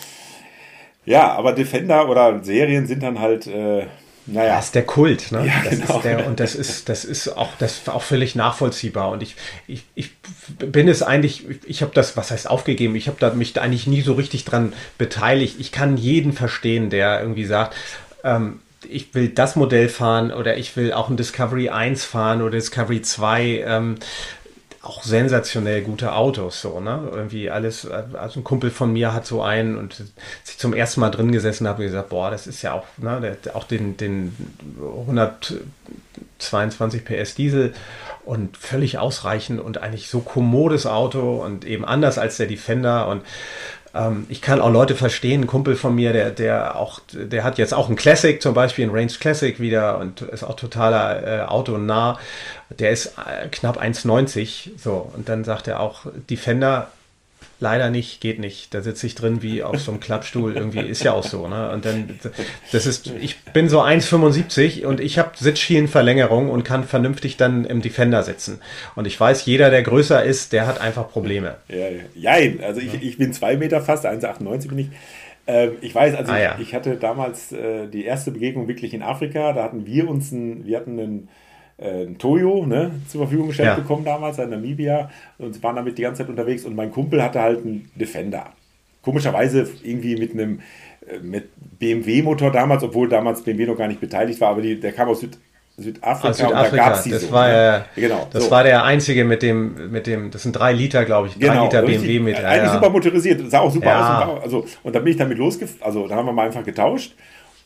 [1.05, 3.87] Ja, aber Defender oder Serien sind dann halt, äh,
[4.27, 4.57] naja.
[4.57, 5.47] Das ist der Kult, ne?
[5.47, 6.01] Ja, das genau.
[6.01, 9.11] Der, und das ist, das ist auch, das ist auch völlig nachvollziehbar.
[9.11, 9.37] Und ich,
[9.67, 10.11] ich, ich
[10.59, 12.95] bin es eigentlich, ich habe das, was heißt aufgegeben?
[12.95, 15.57] Ich habe da mich da eigentlich nie so richtig dran beteiligt.
[15.59, 17.75] Ich kann jeden verstehen, der irgendwie sagt,
[18.23, 22.53] ähm, ich will das Modell fahren oder ich will auch ein Discovery 1 fahren oder
[22.53, 23.65] Discovery 2.
[23.67, 23.95] Ähm,
[24.89, 27.09] auch sensationell gute Autos, so, ne?
[27.13, 30.01] Irgendwie alles, also ein Kumpel von mir hat so einen und
[30.41, 33.37] als ich zum ersten Mal drin gesessen habe, gesagt, boah, das ist ja auch, ne,
[33.45, 34.35] der, auch den, den
[34.79, 37.75] 122 PS Diesel
[38.25, 43.23] und völlig ausreichend und eigentlich so kommodes Auto und eben anders als der Defender und
[43.95, 47.59] ähm, ich kann auch Leute verstehen, ein Kumpel von mir, der, der auch, der hat
[47.59, 51.41] jetzt auch ein Classic, zum Beispiel ein Range Classic wieder und ist auch totaler äh,
[51.43, 52.19] autonah.
[52.71, 56.89] Der ist äh, knapp 1,90 so und dann sagt er auch Defender
[57.61, 58.73] leider nicht, geht nicht.
[58.73, 60.57] Da sitze ich drin wie auf so einem Klappstuhl.
[60.57, 61.49] Irgendwie ist ja auch so.
[61.49, 61.71] Ne?
[61.71, 62.19] Und dann,
[62.73, 67.83] das ist, ich bin so 1,75 und ich habe Sitzschienenverlängerung und kann vernünftig dann im
[67.83, 68.61] Defender sitzen.
[68.95, 71.57] Und ich weiß, jeder, der größer ist, der hat einfach Probleme.
[71.69, 72.65] Ja, ja.
[72.65, 74.89] also ich, ich bin zwei Meter fast, 1,98 bin ich.
[75.49, 76.55] Ähm, ich weiß, also ah, ja.
[76.57, 79.53] ich, ich, hatte damals äh, die erste Begegnung wirklich in Afrika.
[79.53, 81.29] Da hatten wir uns ein, wir hatten einen
[81.79, 83.75] äh, ein Toyo ne, zur Verfügung gestellt ja.
[83.77, 87.41] bekommen damals in Namibia und waren damit die ganze Zeit unterwegs und mein Kumpel hatte
[87.41, 88.47] halt einen Defender.
[89.03, 90.61] Komischerweise irgendwie mit einem
[91.09, 94.93] äh, mit BMW-Motor damals, obwohl damals BMW noch gar nicht beteiligt war, aber die, der
[94.93, 95.39] kam aus Süd,
[95.77, 96.65] Südafrika, aus Südafrika.
[96.65, 97.33] und da gab es die das so.
[97.33, 97.85] War, ne?
[97.95, 98.51] genau, das so.
[98.51, 101.65] war der einzige mit dem, mit dem, das sind drei Liter, glaube ich, drei genau,
[101.65, 102.37] Liter BMW mit.
[102.37, 102.75] Eigentlich ja.
[102.75, 104.25] super motorisiert, sah auch super ja.
[104.25, 104.35] aus.
[104.35, 107.15] Und, also, und da bin ich damit losgefahren, also da haben wir mal einfach getauscht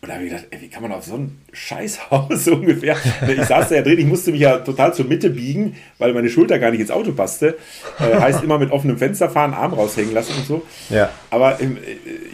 [0.05, 2.97] Und da habe ich gedacht, ey, wie kann man auf so ein Scheißhaus so ungefähr?
[3.29, 6.29] Ich saß da ja drin, ich musste mich ja total zur Mitte biegen, weil meine
[6.29, 7.57] Schulter gar nicht ins Auto passte.
[8.01, 10.63] Äh, heißt immer mit offenem Fenster fahren, Arm raushängen lassen und so.
[10.91, 11.09] Ja.
[11.31, 11.69] Aber äh,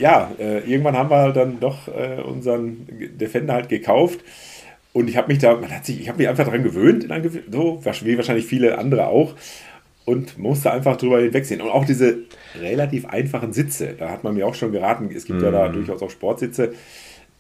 [0.00, 2.86] ja, äh, irgendwann haben wir dann doch äh, unseren
[3.20, 4.20] Defender halt gekauft.
[4.94, 7.06] Und ich habe mich da, man hat sich, ich habe mich einfach daran gewöhnt,
[7.52, 9.34] so wie wahrscheinlich viele andere auch
[10.06, 11.60] und musste einfach drüber hinwegsehen.
[11.60, 12.20] Und auch diese
[12.58, 15.44] relativ einfachen Sitze, da hat man mir auch schon geraten, es gibt mm.
[15.44, 15.74] ja da mhm.
[15.74, 16.72] durchaus auch Sportsitze,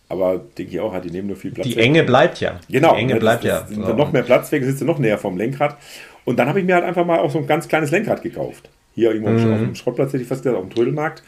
[0.08, 1.66] aber denke ich auch, die nehmen nur viel Platz.
[1.66, 1.84] Die weg.
[1.84, 2.58] Enge bleibt ja.
[2.68, 2.94] Genau.
[2.94, 3.66] Die Enge das, bleibt das, ja.
[3.66, 5.76] Sind dann noch mehr Platz weg, sitze noch näher vom Lenkrad.
[6.24, 8.70] Und dann habe ich mir halt einfach mal auch so ein ganz kleines Lenkrad gekauft.
[8.94, 9.52] Hier irgendwo mhm.
[9.52, 11.22] auf dem Schrottplatz, hätte ich fast gesagt, auf dem Trödelmarkt.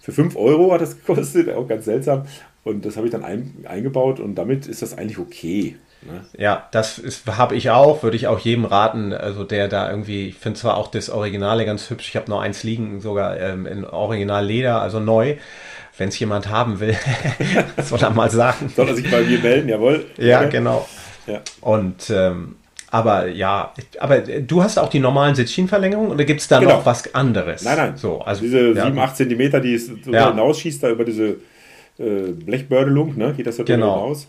[0.00, 2.26] Für 5 Euro hat das gekostet, auch ganz seltsam.
[2.62, 5.76] Und das habe ich dann ein, eingebaut und damit ist das eigentlich okay.
[6.02, 6.24] Ne?
[6.36, 10.34] Ja, das habe ich auch, würde ich auch jedem raten, also der da irgendwie, ich
[10.34, 13.84] finde zwar auch das Originale ganz hübsch, ich habe noch eins liegen, sogar ähm, in
[13.84, 15.36] Original Leder, also neu
[15.98, 16.96] wenn es jemand haben will,
[17.82, 18.70] soll er mal sagen.
[18.74, 20.06] Soll er sich bei mir melden, jawohl.
[20.18, 20.86] Ja, genau.
[21.26, 21.40] Ja.
[21.60, 22.56] Und ähm,
[22.90, 26.76] aber ja, aber du hast auch die normalen Sitzschienenverlängerungen oder gibt es da genau.
[26.76, 27.64] noch was anderes?
[27.64, 27.96] Nein, nein.
[27.96, 28.84] So, also, diese ja.
[28.86, 30.30] 7, 8 Zentimeter, die es so ja.
[30.30, 31.36] hinausschießt, da über diese
[31.98, 34.02] äh, Blechbördelung, ne, geht das da genau.
[34.02, 34.28] hinaus.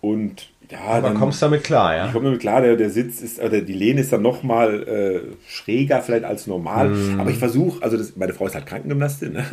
[0.00, 2.06] Und ja, aber dann, kommst damit klar, ja?
[2.06, 5.20] Ich komme damit klar, der, der Sitz ist, oder die Lehne ist dann nochmal äh,
[5.48, 6.90] schräger vielleicht als normal.
[6.90, 7.20] Mm.
[7.20, 9.46] Aber ich versuche, also das, meine Frau ist halt Krankengymnastin, ne?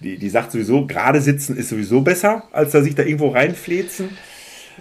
[0.00, 4.10] die, die sagt sowieso, gerade sitzen ist sowieso besser, als da sich da irgendwo reinflezen.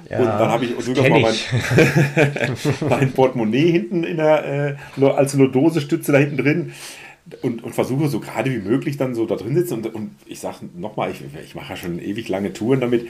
[0.09, 1.35] Ja, und dann habe ich sogar mal mein,
[2.89, 6.73] mein, Portemonnaie hinten in der, äh, als Lordosestütze da hinten drin
[7.41, 10.39] und, und versuche so gerade wie möglich dann so da drin sitzen und, und ich
[10.39, 13.07] sage nochmal, ich, ich mache ja schon ewig lange Touren damit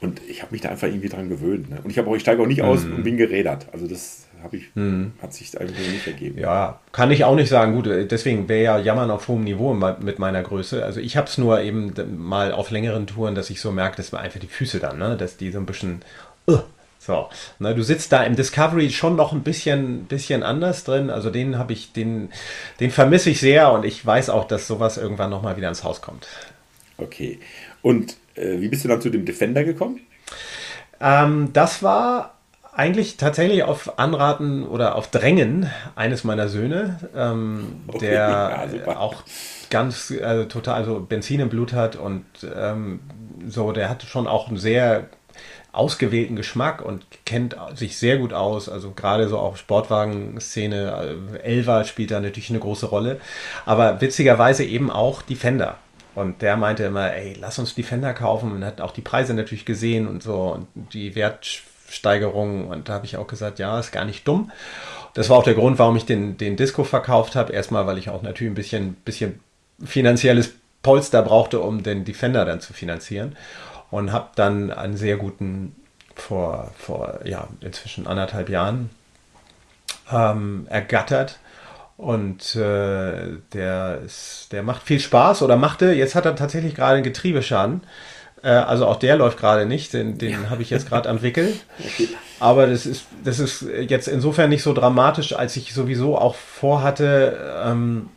[0.00, 1.70] und ich habe mich da einfach irgendwie dran gewöhnt.
[1.70, 1.80] Ne?
[1.82, 2.94] Und ich, auch, ich steige auch nicht aus mm.
[2.94, 3.66] und bin gerädert.
[3.72, 5.06] Also das ich, mm.
[5.20, 6.38] hat sich einfach nicht ergeben.
[6.38, 7.74] Ja, kann ich auch nicht sagen.
[7.74, 10.84] Gut, deswegen wäre ja Jammern auf hohem Niveau mit meiner Größe.
[10.84, 14.12] Also ich habe es nur eben mal auf längeren Touren, dass ich so merke, dass
[14.12, 15.16] mir einfach die Füße dann, ne?
[15.16, 16.02] dass die so ein bisschen...
[16.46, 16.60] Uh,
[17.00, 21.08] so, ne, du sitzt da im Discovery schon noch ein bisschen, bisschen anders drin.
[21.08, 22.28] Also den habe ich, den,
[22.80, 26.02] den vermisse ich sehr und ich weiß auch, dass sowas irgendwann nochmal wieder ins Haus
[26.02, 26.26] kommt.
[26.98, 27.38] Okay.
[27.80, 30.00] Und äh, wie bist du dann zu dem Defender gekommen?
[31.00, 32.34] Ähm, das war
[32.74, 39.24] eigentlich tatsächlich auf Anraten oder auf Drängen eines meiner Söhne, ähm, okay, der ja, auch
[39.70, 42.24] ganz äh, total also Benzin im Blut hat und
[42.56, 43.00] ähm,
[43.46, 45.08] so, der hat schon auch einen sehr
[45.72, 48.68] ausgewählten Geschmack und kennt sich sehr gut aus.
[48.68, 53.20] Also gerade so auch Sportwagen-Szene, äh, Elva spielt da natürlich eine große Rolle.
[53.66, 55.76] Aber witzigerweise eben auch die Fender.
[56.18, 59.64] Und der meinte immer, ey, lass uns Defender kaufen und hat auch die Preise natürlich
[59.64, 62.66] gesehen und so und die Wertsteigerung.
[62.66, 64.50] Und da habe ich auch gesagt, ja, ist gar nicht dumm.
[65.14, 67.52] Das war auch der Grund, warum ich den, den Disco verkauft habe.
[67.52, 69.38] Erstmal, weil ich auch natürlich ein bisschen, bisschen
[69.84, 73.36] finanzielles Polster brauchte, um den Defender dann zu finanzieren.
[73.92, 75.76] Und habe dann einen sehr guten,
[76.16, 78.90] vor, vor ja, inzwischen anderthalb Jahren
[80.10, 81.38] ähm, ergattert
[81.98, 86.94] und äh, der, ist, der macht viel Spaß oder machte, jetzt hat er tatsächlich gerade
[86.94, 87.82] einen Getriebeschaden.
[88.42, 90.50] Äh, also auch der läuft gerade nicht, den, den ja.
[90.50, 91.64] habe ich jetzt gerade entwickelt.
[91.80, 92.08] Okay.
[92.38, 97.36] Aber das ist, das ist jetzt insofern nicht so dramatisch, als ich sowieso auch vorhatte,
[97.64, 98.10] ähm,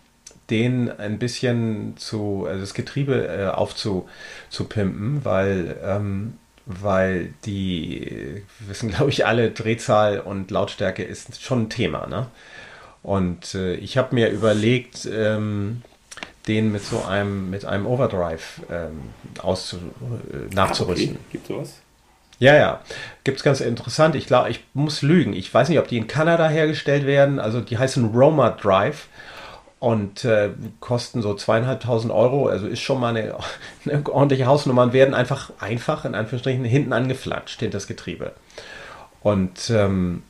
[0.52, 6.34] den ein bisschen zu, also das Getriebe äh, aufzupimpen, weil, ähm,
[6.68, 12.06] weil die, wissen glaube ich alle, Drehzahl und Lautstärke ist schon ein Thema.
[12.06, 12.28] Ne?
[13.04, 15.82] Und äh, ich habe mir überlegt, ähm,
[16.48, 19.02] den mit so einem, mit einem Overdrive ähm,
[19.42, 21.16] auszu, äh, nachzurüsten.
[21.16, 21.28] Ah, okay.
[21.32, 21.82] Gibt sowas?
[22.40, 22.82] Ja, ja.
[23.24, 24.16] Gibt es ganz interessant.
[24.16, 25.34] Ich glaube, ich muss lügen.
[25.34, 27.40] Ich weiß nicht, ob die in Kanada hergestellt werden.
[27.40, 29.08] Also die heißen Roma Drive
[29.80, 32.48] und äh, kosten so zweieinhalbtausend Euro.
[32.48, 33.36] Also ist schon mal eine,
[33.86, 38.34] eine ordentliche Hausnummer und werden einfach einfach in Anführungsstrichen hinten angeflatscht hinter das Getriebe.
[39.22, 40.24] Und ähm,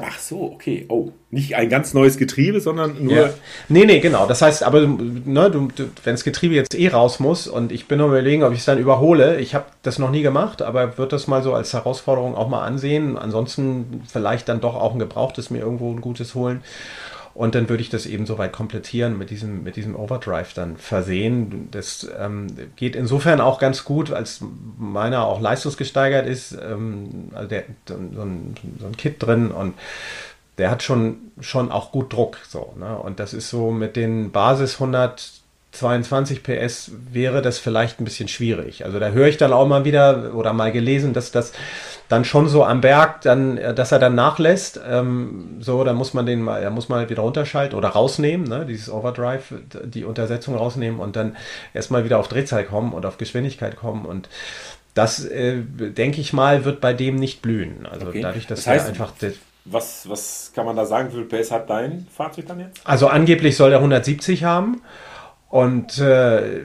[0.00, 0.86] Ach so, okay.
[0.88, 3.16] Oh, nicht ein ganz neues Getriebe, sondern nur.
[3.16, 3.30] Ja.
[3.68, 4.26] Nee, nee, genau.
[4.26, 7.88] Das heißt, aber ne, du, du, wenn das Getriebe jetzt eh raus muss und ich
[7.88, 9.40] bin nur überlegen, ob ich es dann überhole.
[9.40, 12.64] Ich habe das noch nie gemacht, aber würde das mal so als Herausforderung auch mal
[12.64, 13.18] ansehen.
[13.18, 16.62] Ansonsten vielleicht dann doch auch ein gebrauchtes mir irgendwo ein gutes holen.
[17.38, 21.68] Und dann würde ich das eben soweit komplettieren mit diesem, mit diesem Overdrive dann versehen.
[21.70, 24.42] Das ähm, geht insofern auch ganz gut, als
[24.76, 26.58] meiner auch leistungsgesteigert ist.
[26.60, 29.74] Ähm, also der, so, ein, so ein Kit drin und
[30.58, 32.38] der hat schon, schon auch gut Druck.
[32.48, 32.98] So, ne?
[32.98, 34.74] Und das ist so mit den Basis
[35.82, 38.84] 122 PS wäre das vielleicht ein bisschen schwierig.
[38.84, 41.52] Also da höre ich dann auch mal wieder oder mal gelesen, dass das
[42.08, 44.80] dann schon so am Berg, dann, äh, dass er dann nachlässt.
[44.88, 48.64] Ähm, so, dann muss man den mal, da muss man wieder runterschalten oder rausnehmen, ne,
[48.66, 51.36] dieses Overdrive, die Untersetzung rausnehmen und dann
[51.74, 54.28] erstmal wieder auf Drehzahl kommen und auf Geschwindigkeit kommen und
[54.94, 57.86] das äh, denke ich mal, wird bei dem nicht blühen.
[57.86, 58.22] Also Okay.
[58.22, 59.12] dadurch, dass Das heißt, er einfach.
[59.64, 61.10] Was, was kann man da sagen?
[61.12, 62.80] Wie viel PS hat dein Fahrzeug dann jetzt?
[62.84, 64.80] Also angeblich soll er 170 haben
[65.50, 66.60] und äh,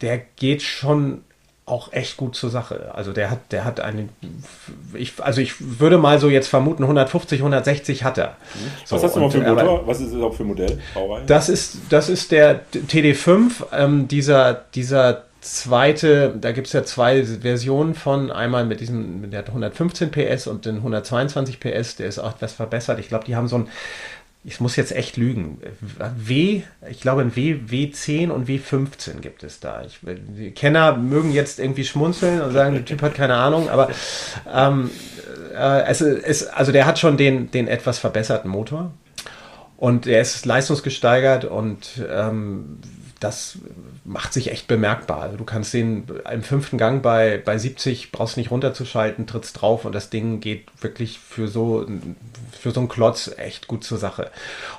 [0.00, 1.22] der geht schon
[1.66, 2.92] auch echt gut zur Sache.
[2.94, 4.10] Also der hat, der hat einen,
[4.94, 8.36] ich, also ich würde mal so jetzt vermuten 150, 160 hat er.
[8.88, 9.86] Was So, hast du noch für aber Motor?
[9.86, 10.78] Was ist das überhaupt für ein Modell?
[10.94, 11.24] Baureihe?
[11.26, 17.24] Das ist, das ist der TD5, ähm, dieser, dieser zweite, da gibt es ja zwei
[17.24, 22.18] Versionen von, einmal mit diesem, der hat 115 PS und den 122 PS, der ist
[22.18, 22.98] auch etwas verbessert.
[22.98, 23.68] Ich glaube, die haben so ein,
[24.46, 25.58] ich muss jetzt echt lügen,
[26.16, 29.82] W, ich glaube ein W, W10 und W15 gibt es da.
[29.84, 33.90] Ich, die Kenner mögen jetzt irgendwie schmunzeln und sagen, der Typ hat keine Ahnung, aber
[34.54, 34.92] ähm,
[35.52, 38.92] äh, es ist, also der hat schon den, den etwas verbesserten Motor.
[39.76, 42.78] Und er ist leistungsgesteigert und ähm,
[43.20, 43.58] das
[44.04, 45.30] macht sich echt bemerkbar.
[45.36, 49.94] Du kannst den im fünften Gang bei, bei 70, brauchst nicht runterzuschalten, trittst drauf und
[49.94, 51.86] das Ding geht wirklich für so,
[52.52, 54.30] für so einen Klotz echt gut zur Sache.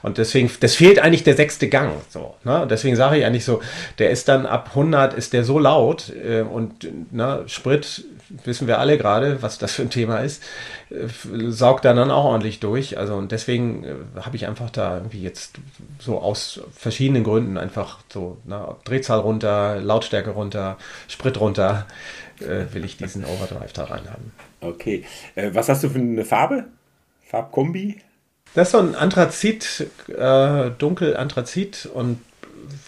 [0.03, 1.93] Und deswegen, das fehlt eigentlich der sechste Gang.
[2.09, 2.61] So, ne?
[2.61, 3.61] Und deswegen sage ich eigentlich so,
[3.97, 8.05] der ist dann ab 100 ist der so laut äh, und ne, Sprit
[8.43, 10.43] wissen wir alle gerade, was das für ein Thema ist,
[10.89, 11.07] äh,
[11.49, 12.97] saugt dann, dann auch ordentlich durch.
[12.97, 15.55] Also und deswegen äh, habe ich einfach da irgendwie jetzt
[15.99, 21.85] so aus verschiedenen Gründen einfach so na, Drehzahl runter, Lautstärke runter, Sprit runter,
[22.39, 24.31] äh, will ich diesen Overdrive da rein haben.
[24.61, 25.05] Okay.
[25.35, 26.65] Äh, was hast du für eine Farbe?
[27.25, 27.97] Farbkombi?
[28.53, 32.19] Das ist so ein Anthrazit, äh, dunkel Anthrazit und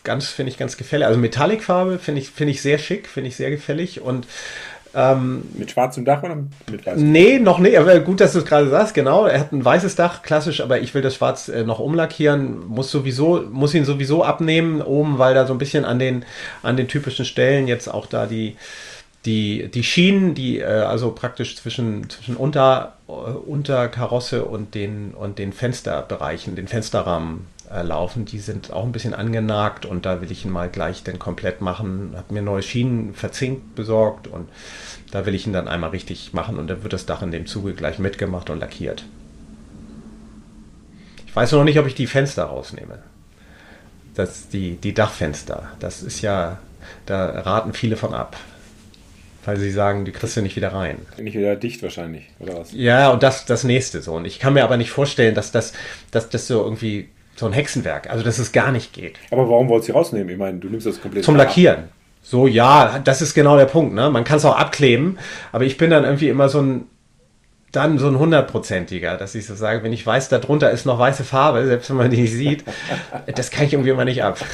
[0.03, 1.05] ganz, finde ich ganz gefällig.
[1.05, 4.25] Also Metallicfarbe finde ich, finde ich sehr schick, finde ich sehr gefällig und
[4.95, 6.37] ähm, Mit schwarzem Dach oder
[6.69, 6.99] mit weiß?
[6.99, 7.77] Nee, noch nicht.
[7.77, 8.93] Aber gut, dass du es gerade sagst.
[8.93, 9.25] Genau.
[9.25, 12.67] Er hat ein weißes Dach, klassisch, aber ich will das Schwarz äh, noch umlackieren.
[12.67, 16.25] Muss sowieso, muss ihn sowieso abnehmen oben, weil da so ein bisschen an den,
[16.63, 18.55] an den typischen Stellen jetzt auch da die,
[19.25, 25.39] die, die Schienen, die äh, also praktisch zwischen, zwischen Unter, äh, Unterkarosse und den, und
[25.39, 30.31] den Fensterbereichen, den Fensterrahmen äh, laufen, die sind auch ein bisschen angenagt und da will
[30.31, 32.13] ich ihn mal gleich dann komplett machen.
[32.15, 34.47] Habe mir neue Schienen verzinkt besorgt und
[35.11, 37.45] da will ich ihn dann einmal richtig machen und dann wird das Dach in dem
[37.45, 39.03] Zuge gleich mitgemacht und lackiert.
[41.27, 42.99] Ich weiß noch nicht, ob ich die Fenster rausnehme.
[44.15, 45.71] Das, die, die Dachfenster.
[45.79, 46.57] Das ist ja,
[47.05, 48.35] da raten viele von ab.
[49.45, 50.97] Weil sie sagen, die kriegst du nicht wieder rein.
[51.17, 52.73] Nicht wieder dicht wahrscheinlich, oder was?
[52.73, 54.15] Ja, und das das nächste so.
[54.15, 55.73] Und ich kann mir aber nicht vorstellen, dass das,
[56.11, 59.17] dass das so irgendwie so ein Hexenwerk, also dass es gar nicht geht.
[59.31, 60.29] Aber warum wolltest du rausnehmen?
[60.29, 61.45] Ich meine, du nimmst das komplett Zum ab.
[61.45, 61.85] Lackieren.
[62.21, 63.95] So, ja, das ist genau der Punkt.
[63.95, 64.09] Ne?
[64.09, 65.17] Man kann es auch abkleben,
[65.51, 66.83] aber ich bin dann irgendwie immer so ein,
[67.71, 71.23] dann so ein hundertprozentiger, dass ich so sage, wenn ich weiß, darunter ist noch weiße
[71.23, 72.63] Farbe, selbst wenn man die nicht sieht,
[73.35, 74.37] das kann ich irgendwie immer nicht ab.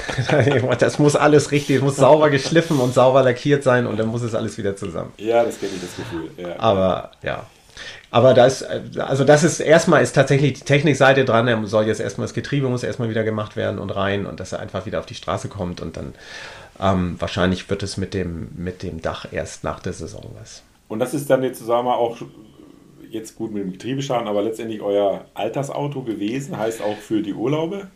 [0.80, 4.22] Das muss alles richtig, es muss sauber geschliffen und sauber lackiert sein und dann muss
[4.22, 5.14] es alles wieder zusammen.
[5.18, 6.30] Ja, das kenne ich, das Gefühl.
[6.38, 6.60] Ja.
[6.60, 7.46] Aber ja.
[8.12, 8.66] Aber da ist,
[8.98, 11.48] also das ist erstmal ist tatsächlich die Technikseite dran.
[11.48, 14.54] Er soll jetzt erstmal das Getriebe muss erstmal wieder gemacht werden und rein und dass
[14.54, 16.14] er einfach wieder auf die Straße kommt und dann
[16.80, 20.64] ähm, wahrscheinlich wird es mit dem, mit dem Dach erst nach der Saison was.
[20.88, 22.18] Und das ist dann jetzt, sagen wir mal, auch
[23.16, 27.88] jetzt gut mit dem Getriebeschaden, aber letztendlich euer Altersauto gewesen, heißt auch für die Urlaube?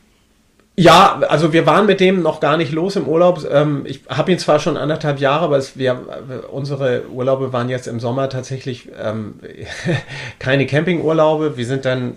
[0.75, 3.45] Ja, also wir waren mit dem noch gar nicht los im Urlaub.
[3.51, 7.85] Ähm, ich habe ihn zwar schon anderthalb Jahre, aber es, wir, unsere Urlaube waren jetzt
[7.87, 9.35] im Sommer tatsächlich ähm,
[10.39, 11.57] keine Campingurlaube.
[11.57, 12.15] Wir sind dann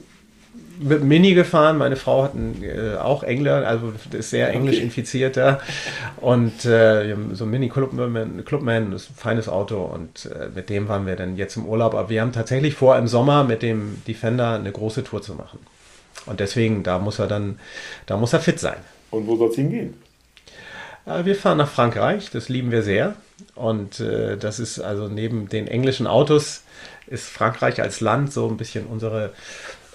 [0.82, 1.78] mit Mini gefahren.
[1.78, 4.84] Meine Frau hat einen, äh, auch Engler, also ist sehr englisch Okay.
[4.84, 5.60] infizierter.
[6.16, 10.26] Und äh, wir haben so ein Mini Clubman, Clubman das ist ein feines Auto und
[10.26, 11.94] äh, mit dem waren wir dann jetzt im Urlaub.
[11.94, 15.58] Aber wir haben tatsächlich vor, im Sommer mit dem Defender eine große Tour zu machen.
[16.26, 17.58] Und deswegen, da muss er dann,
[18.06, 18.76] da muss er fit sein.
[19.10, 19.94] Und wo soll es hingehen?
[21.06, 23.14] Äh, Wir fahren nach Frankreich, das lieben wir sehr.
[23.54, 26.62] Und äh, das ist also neben den englischen Autos
[27.08, 29.32] ist Frankreich als Land so ein bisschen unsere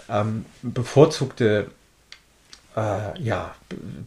[0.10, 1.68] ähm, bevorzugte
[2.78, 3.56] äh, ja,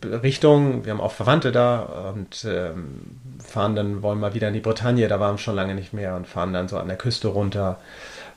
[0.05, 0.85] Richtung.
[0.85, 3.01] Wir haben auch Verwandte da und ähm,
[3.45, 6.15] fahren dann, wollen mal wieder in die Bretagne, da waren wir schon lange nicht mehr
[6.15, 7.79] und fahren dann so an der Küste runter,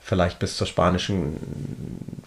[0.02, 1.38] vielleicht bis zur spanischen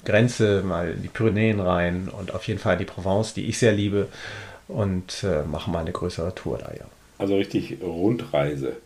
[0.05, 3.59] Grenze, mal in die Pyrenäen rein und auf jeden Fall in die Provence, die ich
[3.59, 4.09] sehr liebe
[4.69, 6.85] und äh, machen mal eine größere Tour da, ja.
[7.19, 8.77] Also richtig Rundreise.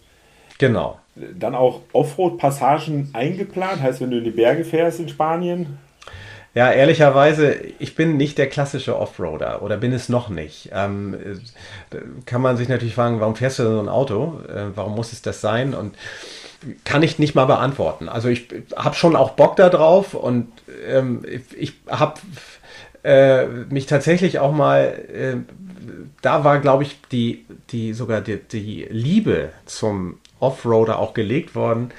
[0.58, 0.98] Genau.
[1.16, 5.78] Dann auch Offroad-Passagen eingeplant, heißt, wenn du in die Berge fährst in Spanien,
[6.52, 10.70] Ja, ehrlicherweise, ich bin nicht der klassische Offroader oder bin es noch nicht.
[10.72, 14.40] Ähm, äh, kann man sich natürlich fragen, warum fährst du denn so ein Auto?
[14.48, 15.74] Äh, warum muss es das sein?
[15.74, 15.94] Und
[16.84, 18.08] kann ich nicht mal beantworten.
[18.08, 20.48] Also ich habe schon auch Bock da drauf und
[20.86, 21.22] ähm,
[21.56, 22.20] ich, habe
[23.04, 25.36] äh, mich tatsächlich auch mal, äh,
[26.20, 31.92] da war glaube ich die, die sogar die, die Liebe zum Offroader auch gelegt worden.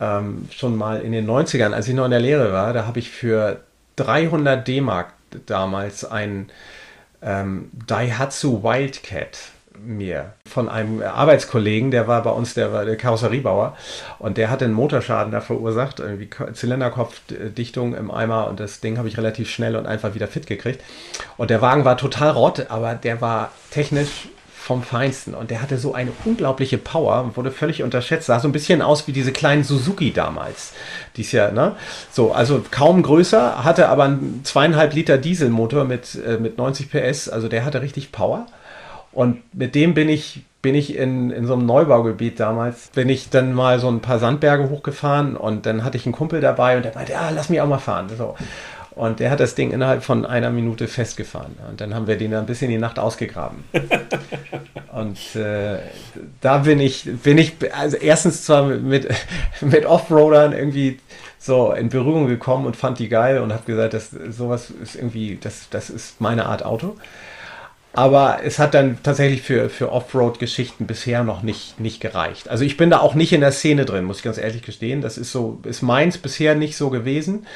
[0.00, 3.00] Ähm, schon mal in den 90ern, als ich noch in der Lehre war, da habe
[3.00, 3.60] ich für
[3.98, 5.12] 300 D-Mark
[5.46, 6.50] damals ein
[7.22, 9.38] ähm, Daihatsu Wildcat
[9.84, 13.76] mir von einem Arbeitskollegen, der war bei uns, der war der Karosseriebauer
[14.18, 19.08] und der hatte einen Motorschaden da verursacht, irgendwie Zylinderkopfdichtung im Eimer und das Ding habe
[19.08, 20.82] ich relativ schnell und einfach wieder fit gekriegt.
[21.36, 24.28] Und der Wagen war total rott, aber der war technisch
[24.68, 25.32] vom Feinsten.
[25.32, 28.26] Und der hatte so eine unglaubliche Power und wurde völlig unterschätzt.
[28.26, 30.74] Sah so ein bisschen aus wie diese kleinen Suzuki damals.
[31.16, 31.74] Dies ja, ne?
[32.12, 37.30] So, also kaum größer, hatte aber einen zweieinhalb Liter Dieselmotor mit, äh, mit 90 PS.
[37.30, 38.44] Also der hatte richtig Power.
[39.10, 43.30] Und mit dem bin ich, bin ich in, in so einem Neubaugebiet damals, bin ich
[43.30, 46.84] dann mal so ein paar Sandberge hochgefahren und dann hatte ich einen Kumpel dabei und
[46.84, 48.10] der meinte, ja, lass mich auch mal fahren.
[48.18, 48.36] So.
[48.98, 51.54] Und der hat das Ding innerhalb von einer Minute festgefahren.
[51.70, 53.62] Und dann haben wir den ein bisschen in die Nacht ausgegraben.
[54.92, 55.78] und äh,
[56.40, 59.06] da bin ich, bin ich, also erstens zwar mit,
[59.60, 60.98] mit Offroadern irgendwie
[61.38, 65.38] so in Berührung gekommen und fand die geil und habe gesagt, dass sowas ist irgendwie,
[65.40, 66.96] das, das ist meine Art Auto.
[67.94, 72.48] Aber es hat dann tatsächlich für, für Offroad-Geschichten bisher noch nicht, nicht gereicht.
[72.48, 75.00] Also ich bin da auch nicht in der Szene drin, muss ich ganz ehrlich gestehen.
[75.00, 77.46] Das ist so, ist meins bisher nicht so gewesen.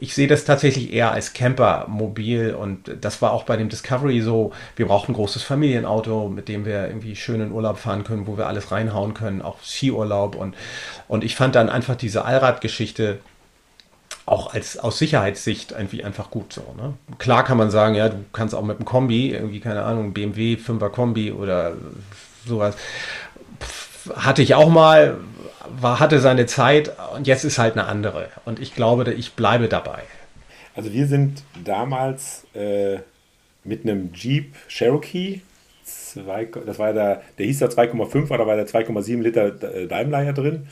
[0.00, 4.52] Ich sehe das tatsächlich eher als Campermobil und das war auch bei dem Discovery so.
[4.74, 8.36] Wir brauchen ein großes Familienauto, mit dem wir irgendwie schön in Urlaub fahren können, wo
[8.38, 10.56] wir alles reinhauen können, auch Skiurlaub und,
[11.08, 13.20] und ich fand dann einfach diese Allradgeschichte
[14.26, 16.74] auch als aus Sicherheitssicht irgendwie einfach gut so.
[16.76, 16.94] Ne?
[17.18, 20.54] Klar kann man sagen, ja, du kannst auch mit einem Kombi, irgendwie, keine Ahnung, BMW
[20.54, 21.74] 5er Kombi oder
[22.46, 22.76] sowas.
[24.14, 25.18] Hatte ich auch mal,
[25.78, 28.28] war, hatte seine Zeit und jetzt ist halt eine andere.
[28.44, 30.02] Und ich glaube, ich bleibe dabei.
[30.74, 32.98] Also wir sind damals äh,
[33.62, 35.42] mit einem Jeep Cherokee,
[35.84, 40.22] zwei, das war der, der hieß da 2,5, aber da war der 2,7 Liter Daimler
[40.22, 40.66] ja drin.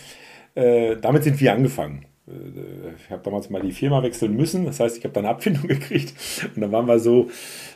[0.54, 4.64] Äh, damit sind wir angefangen ich habe damals mal die Firma wechseln müssen.
[4.64, 6.14] Das heißt, ich habe da eine Abfindung gekriegt.
[6.54, 7.30] Und dann waren wir so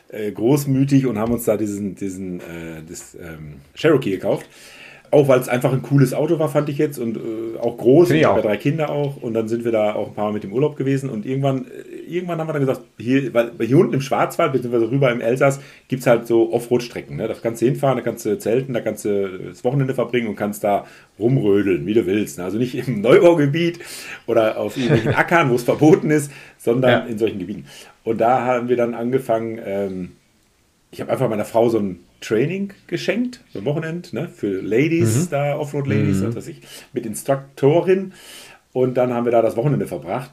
[0.09, 4.47] äh, großmütig und haben uns da diesen, diesen äh, das, ähm, Cherokee gekauft.
[5.11, 6.99] Auch weil es einfach ein cooles Auto war, fand ich jetzt.
[6.99, 8.11] Und äh, auch groß.
[8.11, 9.17] Ich habe ja drei Kinder auch.
[9.17, 11.09] Und dann sind wir da auch ein paar Mal mit dem Urlaub gewesen.
[11.09, 14.91] Und irgendwann, äh, irgendwann haben wir dann gesagt, hier, weil hier unten im Schwarzwald, beziehungsweise
[14.91, 17.17] rüber im Elsass, gibt es halt so Offroad-Strecken.
[17.17, 17.27] Ne?
[17.27, 20.35] Da kannst du hinfahren, da kannst du zelten, da kannst du das Wochenende verbringen und
[20.35, 20.85] kannst da
[21.19, 22.37] rumrödeln, wie du willst.
[22.37, 22.43] Ne?
[22.43, 23.79] Also nicht im Neubaugebiet
[24.25, 26.99] oder auf irgendwelchen Ackern, wo es verboten ist, sondern ja.
[27.05, 27.65] in solchen Gebieten.
[28.03, 30.11] Und da haben wir dann angefangen, ähm,
[30.91, 35.29] ich habe einfach meiner Frau so ein Training geschenkt, ein Wochenende, ne, für Ladies, mhm.
[35.29, 36.27] da Offroad-Ladies, mhm.
[36.27, 36.61] was weiß ich,
[36.93, 38.13] mit Instruktorin.
[38.73, 40.31] Und dann haben wir da das Wochenende verbracht.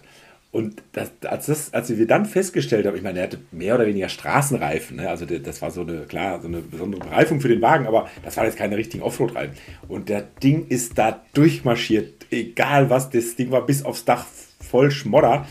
[0.54, 3.86] Und das, als, das, als wir dann festgestellt haben, ich meine, er hatte mehr oder
[3.86, 5.08] weniger Straßenreifen, ne?
[5.08, 8.36] also das war so eine, klar, so eine besondere Bereifung für den Wagen, aber das
[8.36, 9.56] waren jetzt keine richtigen Offroad-Reifen.
[9.88, 14.26] Und der Ding ist da durchmarschiert, egal was, das Ding war bis aufs Dach
[14.60, 15.44] voll Schmodder.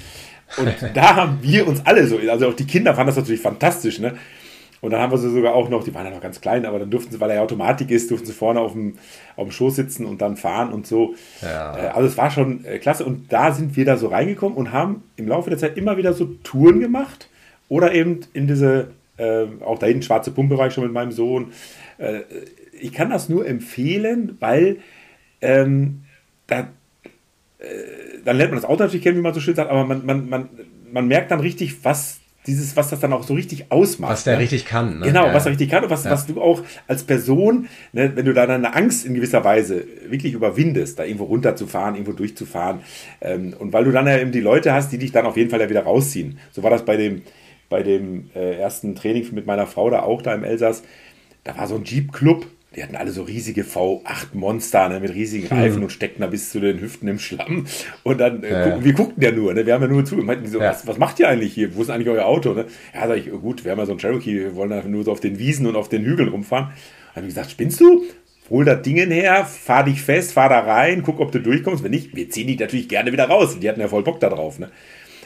[0.56, 4.00] Und da haben wir uns alle so, also auch die Kinder fanden das natürlich fantastisch,
[4.00, 4.14] ne?
[4.84, 6.78] Und dann haben wir sie sogar auch noch, die waren ja noch ganz klein, aber
[6.78, 8.98] dann durften sie, weil er ja Automatik ist, durften sie vorne auf dem,
[9.38, 11.16] auf dem Schoß sitzen und dann fahren und so.
[11.42, 11.78] Ja.
[11.78, 13.06] Äh, also es war schon äh, klasse.
[13.06, 16.12] Und da sind wir da so reingekommen und haben im Laufe der Zeit immer wieder
[16.12, 17.30] so Touren gemacht.
[17.70, 21.54] Oder eben in diese, äh, auch da hinten schwarze Pumpbereich schon mit meinem Sohn.
[21.98, 22.20] Äh,
[22.78, 24.80] ich kann das nur empfehlen, weil
[25.40, 26.02] ähm,
[26.48, 26.68] da,
[27.60, 27.66] äh,
[28.26, 30.28] dann lernt man das Auto natürlich kennen, wie man so schön sagt, aber man, man,
[30.28, 30.50] man,
[30.92, 34.12] man merkt dann richtig, was dieses, was das dann auch so richtig ausmacht.
[34.12, 34.44] Was der ne?
[34.44, 35.00] richtig kann.
[35.00, 35.06] Ne?
[35.06, 35.34] Genau, ja.
[35.34, 36.12] was er richtig kann und was, ja.
[36.12, 40.34] was du auch als Person, ne, wenn du da deine Angst in gewisser Weise wirklich
[40.34, 42.82] überwindest, da irgendwo runterzufahren, irgendwo durchzufahren
[43.22, 45.50] ähm, und weil du dann ja eben die Leute hast, die dich dann auf jeden
[45.50, 46.38] Fall ja wieder rausziehen.
[46.52, 47.22] So war das bei dem,
[47.70, 50.84] bei dem äh, ersten Training mit meiner Frau da auch da im Elsass.
[51.44, 52.46] Da war so ein Jeep-Club,
[52.76, 55.58] die hatten alle so riesige V8-Monster ne, mit riesigen hm.
[55.58, 55.84] Reifen mhm.
[55.84, 57.66] und steckten da bis zu den Hüften im Schlamm.
[58.04, 59.66] Und dann, äh, ja, gucken, wir guckten ja nur, ne?
[59.66, 60.16] wir haben ja nur zu.
[60.16, 60.72] Und meinten so, ja.
[60.72, 61.76] was, was macht ihr eigentlich hier?
[61.76, 62.54] Wo ist eigentlich euer Auto?
[62.54, 62.66] Ne?
[62.94, 65.12] Ja, sag ich, gut, wir haben ja so ein Cherokee, wir wollen einfach nur so
[65.12, 66.68] auf den Wiesen und auf den Hügeln rumfahren.
[66.68, 68.04] Dann habe ich gesagt, spinnst du?
[68.50, 71.84] Hol das Ding her, fahr dich fest, fahr da rein, guck, ob du durchkommst.
[71.84, 73.58] Wenn nicht, wir ziehen dich natürlich gerne wieder raus.
[73.60, 74.60] Die hatten ja voll Bock da drauf.
[74.60, 74.70] Ne?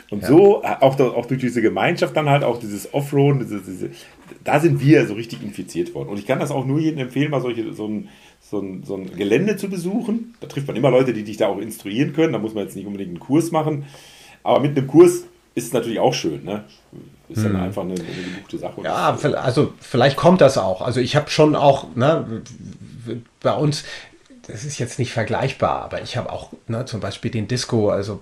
[0.10, 0.28] Und ja.
[0.28, 3.90] so, äh, auch, auch durch diese Gemeinschaft dann halt, auch dieses Offroad, diese, diese,
[4.48, 6.08] da sind wir so richtig infiziert worden.
[6.08, 8.08] Und ich kann das auch nur jedem empfehlen, mal solche, so ein,
[8.40, 10.36] so ein, so ein Gelände zu besuchen.
[10.40, 12.32] Da trifft man immer Leute, die dich da auch instruieren können.
[12.32, 13.86] Da muss man jetzt nicht unbedingt einen Kurs machen.
[14.44, 16.46] Aber mit einem Kurs ist es natürlich auch schön.
[16.46, 16.64] Ne?
[17.28, 17.62] Ist dann hm.
[17.62, 18.82] einfach eine, eine gebuchte Sache.
[18.84, 20.82] Ja, also vielleicht kommt das auch.
[20.82, 22.42] Also ich habe schon auch, ne,
[23.42, 23.84] bei uns,
[24.48, 28.22] das ist jetzt nicht vergleichbar, aber ich habe auch ne, zum Beispiel den Disco, also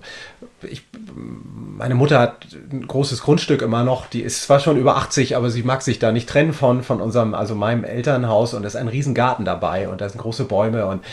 [0.62, 0.82] ich,
[1.14, 5.50] meine Mutter hat ein großes Grundstück immer noch, die ist zwar schon über 80, aber
[5.50, 8.74] sie mag sich da nicht trennen von, von unserem, also meinem Elternhaus und da ist
[8.74, 11.04] ein Riesengarten dabei und da sind große Bäume und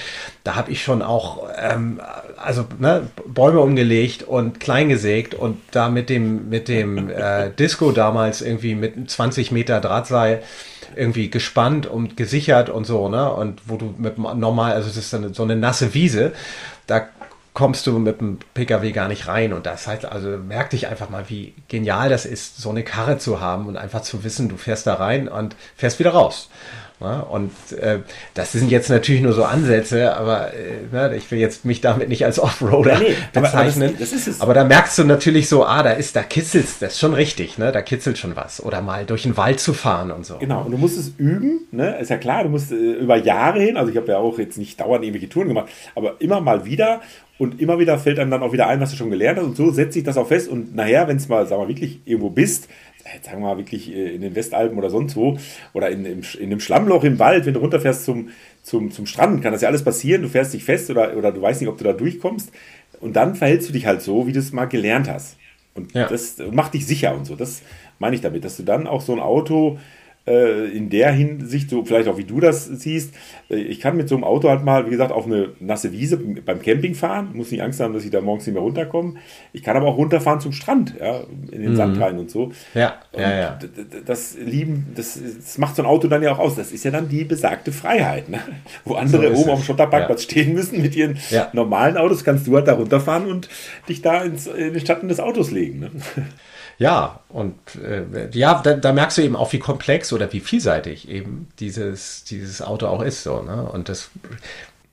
[0.44, 2.02] da habe ich schon auch, ähm,
[2.38, 7.92] also ne, Bäume umgelegt und klein gesägt und da mit dem, mit dem äh, Disco
[7.92, 10.42] damals irgendwie mit 20 Meter Drahtseil
[10.96, 13.32] irgendwie gespannt und gesichert und so, ne?
[13.32, 16.34] Und wo du mit normal, also das ist dann so eine nasse Wiese,
[16.88, 17.08] da
[17.54, 19.54] kommst du mit dem Pkw gar nicht rein.
[19.54, 23.18] Und das halt, also merk dich einfach mal, wie genial das ist, so eine Karre
[23.18, 26.50] zu haben und einfach zu wissen, du fährst da rein und fährst wieder raus.
[27.04, 27.52] Ja, und
[27.82, 28.00] äh,
[28.34, 32.08] das sind jetzt natürlich nur so Ansätze, aber äh, ne, ich will jetzt mich damit
[32.08, 33.90] nicht als Offroader nee, bezeichnen.
[33.90, 36.94] Aber, das, das aber, da merkst du natürlich so, ah, da ist, da kitzelt das
[36.94, 37.74] ist schon richtig, ne?
[37.74, 38.64] Da kitzelt schon was.
[38.64, 40.38] Oder mal durch den Wald zu fahren und so.
[40.38, 42.00] Genau, und du musst es üben, ne?
[42.00, 44.58] Ist ja klar, du musst äh, über Jahre hin, also ich habe ja auch jetzt
[44.58, 47.02] nicht dauernd irgendwelche Touren gemacht, aber immer mal wieder
[47.44, 49.46] und immer wieder fällt einem dann auch wieder ein, was du schon gelernt hast.
[49.46, 50.48] Und so setzt sich das auch fest.
[50.48, 52.70] Und nachher, wenn es mal, sag mal, wirklich irgendwo bist,
[53.22, 55.38] sagen wir mal wirklich äh, in den Westalpen oder sonst wo,
[55.74, 58.30] oder in, in, in einem Schlammloch im Wald, wenn du runterfährst zum,
[58.62, 60.22] zum, zum Strand, kann das ja alles passieren.
[60.22, 62.54] Du fährst dich fest oder, oder du weißt nicht, ob du da durchkommst.
[63.02, 65.36] Und dann verhältst du dich halt so, wie du es mal gelernt hast.
[65.74, 66.08] Und ja.
[66.08, 67.36] das macht dich sicher und so.
[67.36, 67.62] Das
[68.00, 71.84] meine ich damit, dass du dann auch so ein Auto äh, in der Hinsicht, so
[71.84, 73.14] vielleicht auch wie du das siehst,
[73.50, 76.18] äh, ich kann mit so einem Auto halt mal, wie gesagt, auf eine nasse Wiese
[76.18, 79.16] beim Camping fahren, muss nicht Angst haben, dass ich da morgens nicht mehr runterkomme.
[79.52, 81.76] Ich kann aber auch runterfahren zum Strand, ja, in den mhm.
[81.76, 82.54] Sand rein und so.
[82.74, 83.60] Ja, und ja, ja.
[84.06, 86.56] Das lieben, das, das, macht so ein Auto dann ja auch aus.
[86.56, 88.40] Das ist ja dann die besagte Freiheit, ne?
[88.86, 90.30] wo andere so oben auf dem Schotterparkplatz ja.
[90.30, 91.50] stehen müssen mit ihren ja.
[91.52, 93.50] normalen Autos, kannst du halt da runterfahren und
[93.90, 95.80] dich da ins, in den Schatten des Autos legen.
[95.82, 95.92] Ne?
[96.78, 101.08] Ja, und äh, ja, da, da, merkst du eben auch, wie komplex oder wie vielseitig
[101.08, 103.24] eben dieses, dieses Auto auch ist.
[103.24, 103.64] So, ne?
[103.64, 104.10] Und das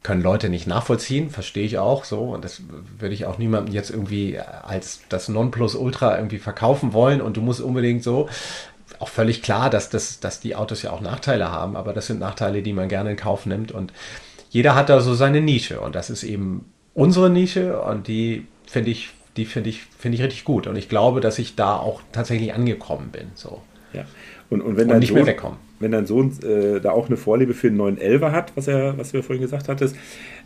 [0.03, 2.21] können Leute nicht nachvollziehen, verstehe ich auch so.
[2.21, 2.63] Und das
[2.99, 7.21] würde ich auch niemandem jetzt irgendwie als das Nonplusultra irgendwie verkaufen wollen.
[7.21, 8.29] Und du musst unbedingt so.
[8.99, 12.21] Auch völlig klar, dass, das, dass die Autos ja auch Nachteile haben, aber das sind
[12.21, 13.73] Nachteile, die man gerne in Kauf nimmt.
[13.73, 13.93] Und
[14.51, 15.81] jeder hat da so seine Nische.
[15.81, 19.11] Und das ist eben unsere Nische und die finde ich
[19.41, 20.67] die finde ich, finde ich richtig gut.
[20.67, 23.29] Und ich glaube, dass ich da auch tatsächlich angekommen bin.
[23.35, 23.63] So.
[23.95, 24.05] Ja.
[24.51, 25.57] Und, und wenn und nicht Sohn.
[25.79, 29.13] Wenn dein Sohn äh, da auch eine Vorliebe für einen 911 hat, was er, was
[29.13, 29.97] du vorhin gesagt hattest,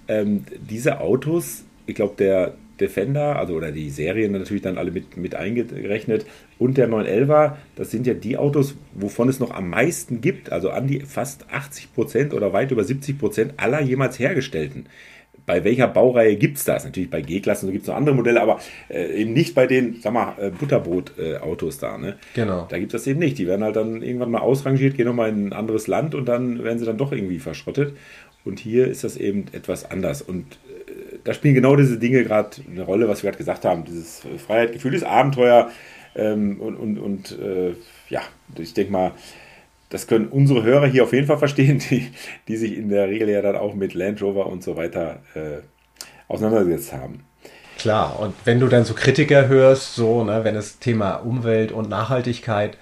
[0.06, 5.16] ähm, diese Autos, ich glaube, der Defender, also oder die Serien natürlich dann alle mit,
[5.16, 6.24] mit eingerechnet,
[6.60, 10.70] und der 911er, das sind ja die Autos, wovon es noch am meisten gibt, also
[10.70, 14.86] an die fast 80 Prozent oder weit über 70 Prozent aller jemals hergestellten
[15.46, 16.84] bei welcher Baureihe gibt es das?
[16.84, 20.00] Natürlich bei G-Klassen, so gibt es noch andere Modelle, aber äh, eben nicht bei den,
[20.00, 21.98] sag mal, äh, Butterbrot-Autos da.
[21.98, 22.16] Ne?
[22.34, 22.66] Genau.
[22.68, 23.38] Da gibt es das eben nicht.
[23.38, 26.64] Die werden halt dann irgendwann mal ausrangiert, gehen nochmal in ein anderes Land und dann
[26.64, 27.96] werden sie dann doch irgendwie verschrottet.
[28.44, 30.22] Und hier ist das eben etwas anders.
[30.22, 33.84] Und äh, da spielen genau diese Dinge gerade eine Rolle, was wir gerade gesagt haben.
[33.84, 35.70] Dieses Freiheit, Gefühl, das Abenteuer
[36.14, 37.74] ähm, und, und, und äh,
[38.08, 38.22] ja,
[38.58, 39.12] ich denke mal,
[39.94, 42.10] das können unsere Hörer hier auf jeden Fall verstehen, die,
[42.48, 45.60] die sich in der Regel ja dann auch mit Land Rover und so weiter äh,
[46.26, 47.20] auseinandergesetzt haben.
[47.78, 51.88] Klar, und wenn du dann so Kritiker hörst, so, ne, wenn das Thema Umwelt und
[51.88, 52.76] Nachhaltigkeit,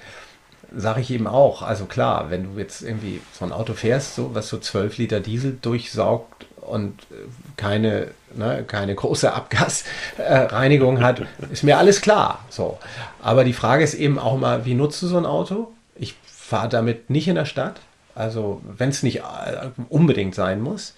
[0.75, 4.35] sage ich eben auch, also klar, wenn du jetzt irgendwie so ein Auto fährst, so,
[4.35, 6.95] was so 12 Liter Diesel durchsaugt und
[7.59, 12.47] keine, ne, keine große Abgasreinigung äh, hat, ist mir alles klar.
[12.49, 12.79] So.
[13.21, 15.73] Aber die Frage ist eben auch mal, wie nutzt du so ein Auto?
[16.53, 17.81] Ich fahre damit nicht in der Stadt.
[18.15, 20.93] Also wenn es nicht äh, unbedingt sein muss.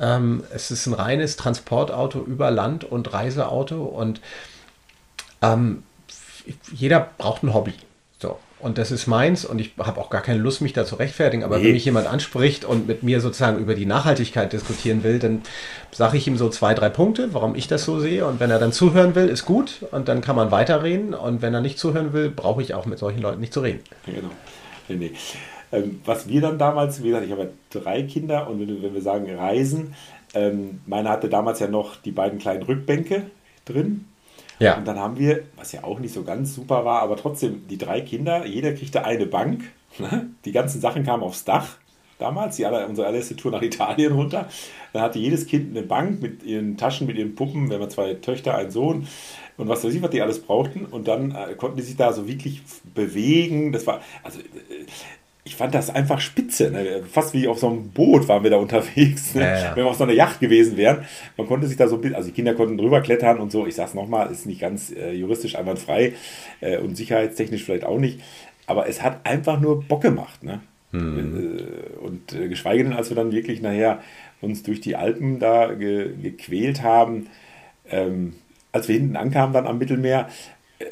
[0.00, 4.20] Ähm, es ist ein reines Transportauto über Land und Reiseauto und
[5.40, 5.84] ähm,
[6.72, 7.74] jeder braucht ein Hobby.
[8.18, 8.40] So.
[8.58, 11.44] Und das ist meins und ich habe auch gar keine Lust, mich da zu rechtfertigen.
[11.44, 11.66] Aber nee.
[11.66, 15.42] wenn mich jemand anspricht und mit mir sozusagen über die Nachhaltigkeit diskutieren will, dann
[15.92, 18.26] sage ich ihm so zwei, drei Punkte, warum ich das so sehe.
[18.26, 21.14] Und wenn er dann zuhören will, ist gut und dann kann man weiterreden.
[21.14, 23.80] Und wenn er nicht zuhören will, brauche ich auch mit solchen Leuten nicht zu reden.
[24.06, 24.30] Genau.
[24.88, 25.12] Nee, nee.
[25.70, 28.94] Ähm, was wir dann damals, wie gesagt, ich habe ja drei Kinder und wenn, wenn
[28.94, 29.94] wir sagen Reisen,
[30.34, 33.30] ähm, meine hatte damals ja noch die beiden kleinen Rückbänke
[33.64, 34.06] drin.
[34.58, 34.76] Ja.
[34.76, 37.78] Und dann haben wir, was ja auch nicht so ganz super war, aber trotzdem die
[37.78, 39.64] drei Kinder, jeder kriegte eine Bank.
[39.98, 40.28] Ne?
[40.44, 41.78] Die ganzen Sachen kamen aufs Dach
[42.18, 44.48] damals, die aller, unsere allererste Tour nach Italien runter.
[44.92, 48.14] Dann hatte jedes Kind eine Bank mit ihren Taschen, mit ihren Puppen, wenn man zwei
[48.14, 49.08] Töchter, einen Sohn
[49.58, 50.86] und was weiß ich, was die alles brauchten.
[50.86, 52.62] Und dann äh, konnten die sich da so wirklich
[52.94, 53.72] bewegen.
[53.72, 54.42] Das war, also äh,
[55.42, 56.70] ich fand das einfach spitze.
[56.70, 57.02] Ne?
[57.10, 59.34] Fast wie auf so einem Boot waren wir da unterwegs.
[59.34, 59.42] Ne?
[59.42, 59.76] Ja, ja.
[59.76, 61.04] Wenn wir auf so einer Yacht gewesen wären.
[61.36, 63.66] Man konnte sich da so, also die Kinder konnten drüber klettern und so.
[63.66, 66.14] Ich sag's nochmal, ist nicht ganz äh, juristisch einwandfrei
[66.60, 68.20] äh, und sicherheitstechnisch vielleicht auch nicht.
[68.66, 70.44] Aber es hat einfach nur Bock gemacht.
[70.44, 70.60] Ne?
[70.92, 71.58] Mhm.
[72.00, 74.02] Und äh, geschweige denn, als wir dann wirklich nachher
[74.40, 77.26] uns durch die Alpen da ge gequält haben,
[77.90, 78.34] ähm,
[78.72, 80.28] als wir hinten ankamen, dann am Mittelmeer,
[80.78, 80.84] äh,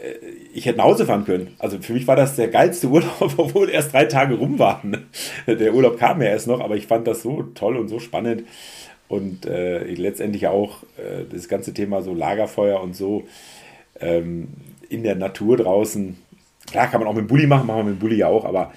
[0.52, 1.54] ich hätte nach Hause fahren können.
[1.58, 5.06] Also für mich war das der geilste Urlaub, obwohl erst drei Tage rum waren.
[5.46, 8.44] Der Urlaub kam ja erst noch, aber ich fand das so toll und so spannend.
[9.08, 13.24] Und äh, letztendlich auch äh, das ganze Thema so Lagerfeuer und so
[14.00, 14.48] ähm,
[14.88, 16.16] in der Natur draußen.
[16.66, 18.44] Klar kann man auch mit dem Bulli machen, machen wir mit dem Bulli ja auch,
[18.44, 18.72] aber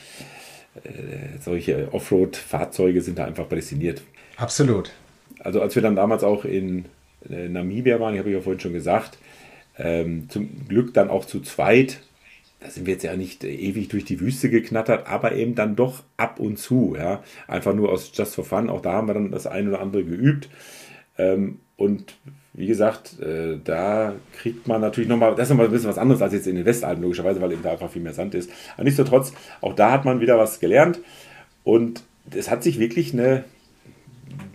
[0.84, 4.04] äh, solche Offroad-Fahrzeuge sind da einfach prädestiniert.
[4.38, 4.92] Absolut.
[5.40, 6.86] Also als wir dann damals auch in
[7.28, 9.18] Namibia waren, ich habe ja vorhin schon gesagt,
[9.78, 12.00] ähm, zum Glück dann auch zu zweit.
[12.60, 16.04] Da sind wir jetzt ja nicht ewig durch die Wüste geknattert, aber eben dann doch
[16.18, 16.96] ab und zu.
[16.98, 17.24] Ja?
[17.48, 18.70] Einfach nur aus Just for Fun.
[18.70, 20.50] Auch da haben wir dann das eine oder andere geübt.
[21.18, 22.16] Ähm, und
[22.54, 26.22] wie gesagt, äh, da kriegt man natürlich nochmal, das ist nochmal ein bisschen was anderes
[26.22, 28.52] als jetzt in den Westalpen, logischerweise, weil eben da einfach viel mehr Sand ist.
[28.74, 31.00] Aber nichtsdestotrotz, auch da hat man wieder was gelernt.
[31.64, 32.04] Und
[32.36, 33.46] es hat sich wirklich eine,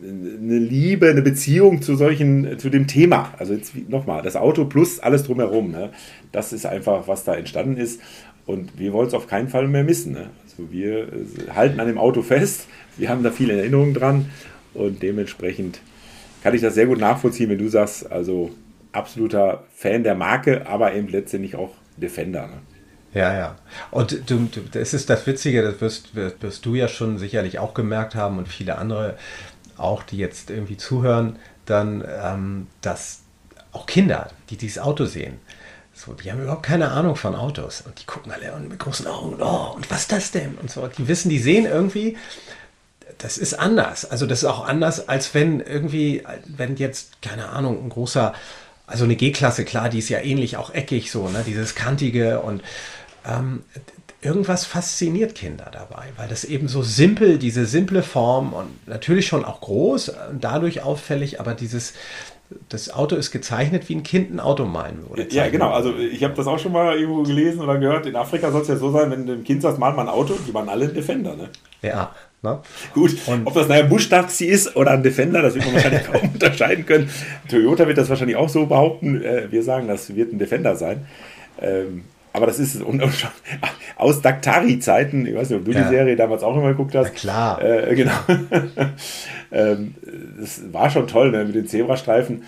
[0.05, 3.33] eine Liebe, eine Beziehung zu solchen, zu dem Thema.
[3.39, 5.71] Also jetzt nochmal, das Auto plus alles drumherum.
[5.71, 5.91] Ne?
[6.33, 8.01] Das ist einfach, was da entstanden ist.
[8.47, 10.13] Und wir wollen es auf keinen Fall mehr missen.
[10.13, 10.31] Ne?
[10.45, 12.67] Also wir äh, halten an dem Auto fest.
[12.97, 14.31] Wir haben da viele Erinnerungen dran.
[14.75, 15.81] Und dementsprechend
[16.43, 18.51] kann ich das sehr gut nachvollziehen, wenn du sagst, also
[18.93, 22.49] absoluter Fan der Marke, aber eben letztendlich auch Defender.
[22.49, 22.61] Ne?
[23.15, 23.57] Ja, ja.
[23.93, 27.73] Und du, du, das ist das Witzige, das wirst, wirst du ja schon sicherlich auch
[27.73, 29.17] gemerkt haben und viele andere
[29.77, 33.21] auch, die jetzt irgendwie zuhören, dann, ähm, dass
[33.73, 35.39] auch Kinder, die dieses Auto sehen,
[35.95, 39.41] so, die haben überhaupt keine Ahnung von Autos und die gucken alle mit großen Augen,
[39.41, 40.57] oh, und was ist das denn?
[40.57, 42.17] Und so, die wissen, die sehen irgendwie,
[43.19, 44.05] das ist anders.
[44.05, 48.35] Also das ist auch anders, als wenn irgendwie, wenn jetzt, keine Ahnung, ein großer,
[48.87, 52.63] also eine G-Klasse, klar, die ist ja ähnlich auch eckig so, ne, dieses kantige und
[53.25, 53.63] ähm,
[54.25, 59.45] irgendwas fasziniert Kinder dabei, weil das eben so simpel, diese simple Form und natürlich schon
[59.45, 61.95] auch groß und dadurch auffällig, aber dieses,
[62.69, 65.27] das Auto ist gezeichnet, wie ein Kind ein Auto malen würde.
[65.31, 65.71] Ja, genau.
[65.71, 68.07] Also ich habe das auch schon mal irgendwo gelesen oder gehört.
[68.07, 70.35] In Afrika soll es ja so sein, wenn du ein Kind sagst, mal ein Auto,
[70.47, 71.51] die waren alle ein Defender, ne?
[71.83, 72.15] Ja.
[72.43, 72.61] Ne?
[72.93, 76.31] Gut, und ob das ein Busch-Taxi ist oder ein Defender, das wird man wahrscheinlich kaum
[76.35, 77.09] unterscheiden können.
[77.49, 79.23] Toyota wird das wahrscheinlich auch so behaupten.
[79.23, 81.07] Äh, wir sagen, das wird ein Defender sein.
[81.61, 82.05] Ähm,
[82.35, 83.31] aber das ist und, und
[83.97, 85.85] aus Daktari-Zeiten, ich weiß nicht, ob du ja.
[85.85, 87.05] die Serie damals auch immer geguckt hast.
[87.05, 87.63] Na klar.
[87.63, 88.13] Äh, genau.
[89.53, 89.95] ähm,
[90.39, 92.43] das war schon toll ne, mit den Zebrastreifen.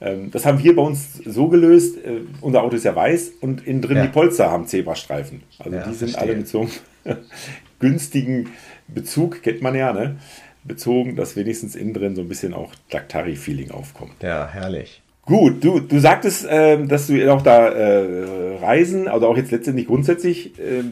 [0.00, 1.98] Ähm, das haben wir bei uns so gelöst.
[1.98, 4.06] Äh, unser Auto ist ja weiß und innen drin ja.
[4.06, 5.42] die Polster haben Zebrastreifen.
[5.58, 6.28] Also ja, die sind verstehe.
[6.30, 6.66] alle mit so
[7.04, 7.18] einem
[7.78, 8.48] günstigen
[8.88, 10.16] Bezug, kennt man ja, ne?
[10.64, 14.22] bezogen, dass wenigstens innen drin so ein bisschen auch Daktari-Feeling aufkommt.
[14.22, 15.02] Ja, herrlich.
[15.26, 19.88] Gut, du, du sagtest, äh, dass du auch da äh, reisen, also auch jetzt letztendlich
[19.88, 20.84] grundsätzlich äh,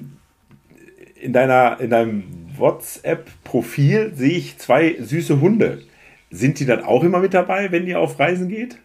[1.21, 2.25] in deiner in deinem
[2.59, 5.83] WhatsApp-Profil sehe ich zwei süße Hunde.
[6.31, 8.79] Sind die dann auch immer mit dabei, wenn ihr auf Reisen geht?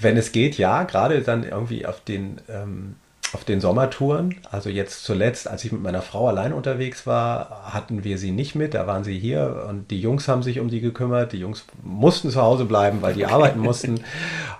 [0.00, 0.82] Wenn es geht, ja.
[0.82, 2.96] Gerade dann irgendwie auf den ähm,
[3.32, 4.36] auf den Sommertouren.
[4.50, 8.54] Also jetzt zuletzt, als ich mit meiner Frau allein unterwegs war, hatten wir sie nicht
[8.54, 8.74] mit.
[8.74, 11.32] Da waren sie hier und die Jungs haben sich um die gekümmert.
[11.32, 14.00] Die Jungs mussten zu Hause bleiben, weil die arbeiten mussten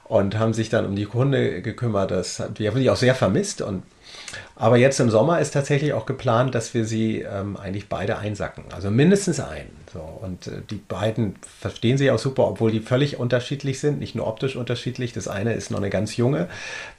[0.04, 2.10] und haben sich dann um die Hunde gekümmert.
[2.10, 3.82] Das, die haben die auch sehr vermisst und
[4.56, 8.64] aber jetzt im Sommer ist tatsächlich auch geplant, dass wir sie ähm, eigentlich beide einsacken.
[8.74, 9.70] Also mindestens einen.
[9.92, 10.00] So.
[10.00, 14.26] Und äh, die beiden verstehen sich auch super, obwohl die völlig unterschiedlich sind, nicht nur
[14.26, 15.12] optisch unterschiedlich.
[15.12, 16.48] Das eine ist noch eine ganz junge,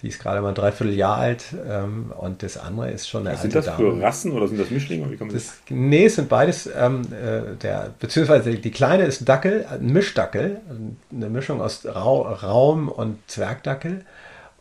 [0.01, 3.43] die ist gerade mal ein Dreivierteljahr alt ähm, und das andere ist schon eine Was
[3.43, 5.09] alte Sind das für Rassen oder sind das Mischlinge?
[5.11, 5.47] Wie kommt das?
[5.47, 5.57] das?
[5.69, 10.59] Nee, es sind beides, ähm, äh, der, beziehungsweise die kleine ist ein Dackel, ein Mischdackel,
[11.11, 14.05] eine Mischung aus Ra Raum und Zwergdackel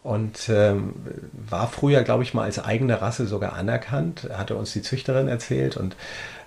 [0.02, 0.94] und ähm,
[1.32, 5.76] war früher, glaube ich, mal als eigene Rasse sogar anerkannt, hatte uns die Züchterin erzählt
[5.76, 5.96] und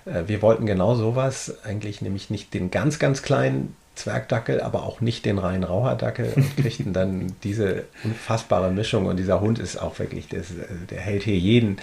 [0.04, 5.26] wir wollten genau sowas, eigentlich nämlich nicht den ganz, ganz kleinen Zwergdackel, aber auch nicht
[5.26, 9.06] den reinen Raucherdackel und kriegten dann diese unfassbare Mischung.
[9.06, 10.46] Und dieser Hund ist auch wirklich, das,
[10.90, 11.76] der hält hier jeden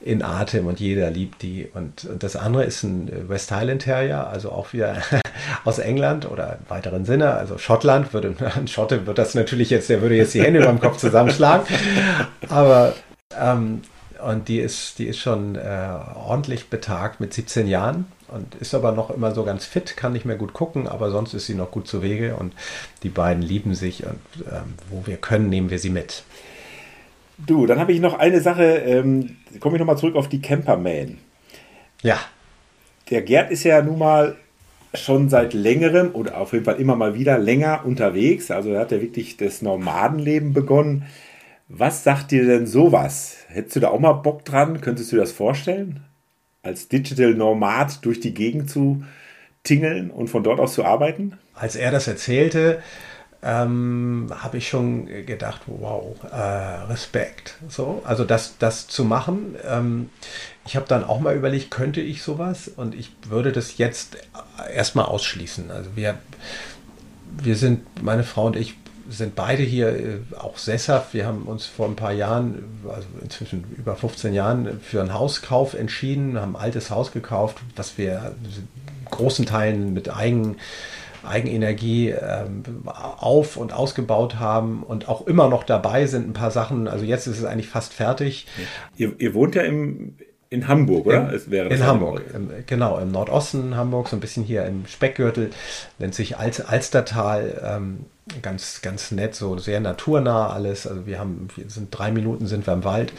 [0.00, 1.68] in Atem und jeder liebt die.
[1.74, 5.02] Und, und das andere ist ein West Highland Terrier, also auch wieder
[5.64, 9.90] aus England oder im weiteren Sinne, also Schottland, würde, ein Schotte wird das natürlich jetzt,
[9.90, 11.66] der würde jetzt die Hände beim Kopf zusammenschlagen,
[12.48, 12.94] aber
[13.38, 13.82] ähm,
[14.26, 18.92] und die ist, die ist schon äh, ordentlich betagt mit 17 Jahren und ist aber
[18.92, 21.70] noch immer so ganz fit, kann nicht mehr gut gucken, aber sonst ist sie noch
[21.70, 22.54] gut zu Wege und
[23.02, 24.20] die beiden lieben sich und
[24.50, 26.24] ähm, wo wir können, nehmen wir sie mit.
[27.38, 31.18] Du, dann habe ich noch eine Sache, ähm, komme ich nochmal zurück auf die Camperman.
[32.02, 32.18] Ja.
[33.10, 34.36] Der Gerd ist ja nun mal
[34.94, 38.50] schon seit längerem oder auf jeden Fall immer mal wieder länger unterwegs.
[38.50, 41.04] Also er hat ja wirklich das Nomadenleben begonnen.
[41.68, 43.36] Was sagt dir denn sowas?
[43.48, 44.80] Hättest du da auch mal Bock dran?
[44.80, 46.04] Könntest du dir das vorstellen?
[46.62, 49.04] als Digital Nomad durch die Gegend zu
[49.64, 51.38] tingeln und von dort aus zu arbeiten?
[51.54, 52.80] Als er das erzählte,
[53.42, 57.58] ähm, habe ich schon gedacht, wow, äh, Respekt.
[57.68, 59.56] So, also das, das zu machen.
[59.68, 60.10] Ähm,
[60.64, 62.68] ich habe dann auch mal überlegt, könnte ich sowas?
[62.68, 64.16] Und ich würde das jetzt
[64.72, 65.72] erstmal ausschließen.
[65.72, 66.18] Also wir,
[67.42, 68.76] wir sind, meine Frau und ich
[69.08, 71.14] sind beide hier äh, auch sesshaft.
[71.14, 75.74] Wir haben uns vor ein paar Jahren, also inzwischen über 15 Jahren, für einen Hauskauf
[75.74, 78.34] entschieden, haben ein altes Haus gekauft, was wir
[79.10, 80.56] großen Teilen mit Eigen
[81.24, 86.88] Eigenenergie ähm, auf und ausgebaut haben und auch immer noch dabei sind ein paar Sachen.
[86.88, 88.46] Also jetzt ist es eigentlich fast fertig.
[88.96, 90.16] Ihr, ihr wohnt ja im,
[90.52, 91.30] in Hamburg, oder?
[91.30, 94.86] In, es wäre in Hamburg, im, genau, im Nordosten Hamburg, so ein bisschen hier im
[94.86, 95.50] Speckgürtel,
[95.98, 97.60] nennt sich Al Alstertal.
[97.64, 98.06] Ähm,
[98.40, 100.86] ganz, ganz nett, so sehr naturnah alles.
[100.86, 103.12] Also wir haben, wir sind drei Minuten sind wir im Wald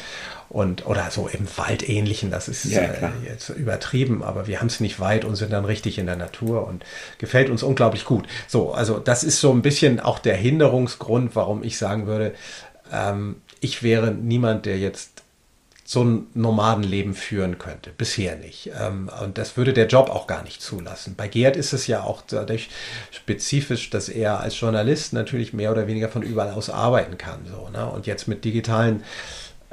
[0.50, 4.68] und oder so im Wald ähnlichen, das ist ja, äh, jetzt übertrieben, aber wir haben
[4.68, 6.86] es nicht weit und sind dann richtig in der Natur und
[7.18, 8.28] gefällt uns unglaublich gut.
[8.48, 12.34] So, also das ist so ein bisschen auch der Hinderungsgrund, warum ich sagen würde,
[12.92, 15.13] ähm, ich wäre niemand, der jetzt
[15.86, 17.92] so ein Nomadenleben führen könnte.
[17.96, 18.72] Bisher nicht.
[18.80, 21.16] Ähm, und das würde der Job auch gar nicht zulassen.
[21.18, 22.70] Bei Gerd ist es ja auch dadurch
[23.12, 27.42] spezifisch, dass er als Journalist natürlich mehr oder weniger von überall aus arbeiten kann.
[27.46, 27.86] So, ne?
[27.86, 29.04] Und jetzt mit digitalen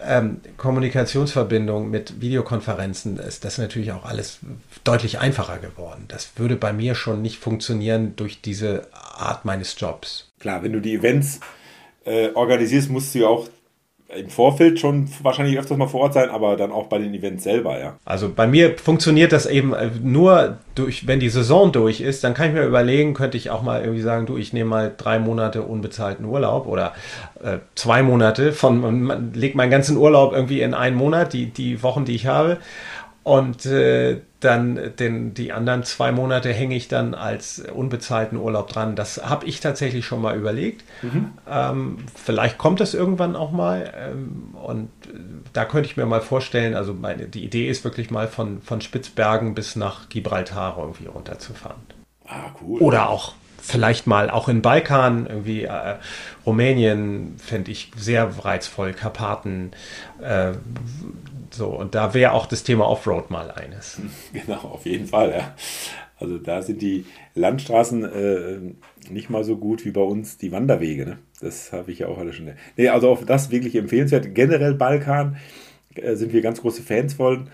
[0.02, 4.40] ähm, Kommunikationsverbindungen, mit Videokonferenzen ist das natürlich auch alles
[4.82, 6.06] deutlich einfacher geworden.
[6.08, 10.30] Das würde bei mir schon nicht funktionieren durch diese Art meines Jobs.
[10.38, 11.40] Klar, wenn du die Events
[12.04, 13.48] äh, organisierst, musst du ja auch
[14.16, 17.44] im Vorfeld schon wahrscheinlich öfters mal vor Ort sein, aber dann auch bei den Events
[17.44, 17.96] selber, ja.
[18.04, 22.34] Also bei mir funktioniert das eben äh, nur durch, wenn die Saison durch ist, dann
[22.34, 25.18] kann ich mir überlegen, könnte ich auch mal irgendwie sagen, du, ich nehme mal drei
[25.18, 26.92] Monate unbezahlten Urlaub oder
[27.42, 31.82] äh, zwei Monate von, man legt meinen ganzen Urlaub irgendwie in einen Monat, die, die
[31.82, 32.58] Wochen, die ich habe
[33.22, 38.96] und äh, dann den, die anderen zwei Monate hänge ich dann als unbezahlten Urlaub dran.
[38.96, 40.84] Das habe ich tatsächlich schon mal überlegt.
[41.02, 41.32] Mhm.
[41.48, 43.92] Ähm, vielleicht kommt das irgendwann auch mal.
[43.96, 44.90] Ähm, und
[45.52, 48.80] da könnte ich mir mal vorstellen, also meine, die Idee ist wirklich mal von, von
[48.80, 51.80] Spitzbergen bis nach Gibraltar irgendwie runterzufahren.
[52.26, 52.80] Ah, cool.
[52.80, 55.96] Oder auch vielleicht mal auch in Balkan, irgendwie äh,
[56.46, 59.72] Rumänien fände ich sehr reizvoll, Karpaten,
[60.22, 60.52] äh,
[61.50, 64.00] so, und da wäre auch das Thema Offroad mal eines.
[64.32, 65.54] Genau, auf jeden Fall, ja.
[66.18, 68.58] Also da sind die Landstraßen äh,
[69.10, 71.06] nicht mal so gut wie bei uns die Wanderwege.
[71.06, 71.18] Ne?
[71.40, 72.50] Das habe ich ja auch alle schon.
[72.76, 74.34] Nee, also auch das wirklich empfehlenswert.
[74.34, 75.36] Generell Balkan
[75.94, 77.48] äh, sind wir ganz große Fans von.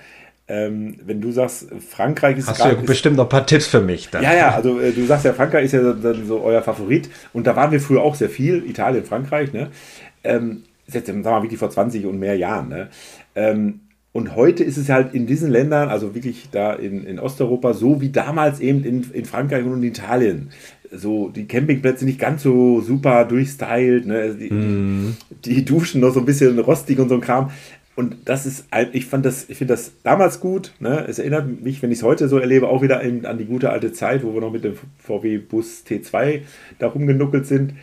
[0.49, 3.80] Ähm, wenn du sagst, Frankreich ist Hast du ja bestimmt noch ein paar Tipps für
[3.80, 4.11] mich.
[4.11, 4.22] Dann.
[4.22, 7.09] Ja, ja, also äh, du sagst ja, Frankreich ist ja dann so euer Favorit.
[7.32, 9.53] Und da waren wir früher auch sehr viel, Italien, Frankreich.
[9.53, 9.70] Ne?
[10.24, 12.68] Ähm, jetzt, sagen wir mal, wirklich vor 20 und mehr Jahren.
[12.68, 12.88] Ne?
[13.34, 13.80] Ähm,
[14.16, 18.00] und heute ist es halt in diesen Ländern, also wirklich da in, in Osteuropa, so
[18.00, 20.48] wie damals eben in, in Frankreich und in Italien.
[20.90, 24.34] So die Campingplätze nicht ganz so super durchstylt, ne?
[24.34, 25.16] die, mm.
[25.44, 27.50] die Duschen noch so ein bisschen rostig und so ein Kram.
[27.94, 30.72] Und das ist, ich fand das, ich finde das damals gut.
[30.80, 31.04] Ne?
[31.06, 33.92] Es erinnert mich, wenn ich es heute so erlebe, auch wieder an die gute alte
[33.92, 36.40] Zeit, wo wir noch mit dem VW Bus T2
[36.78, 37.74] da rumgenuckelt sind.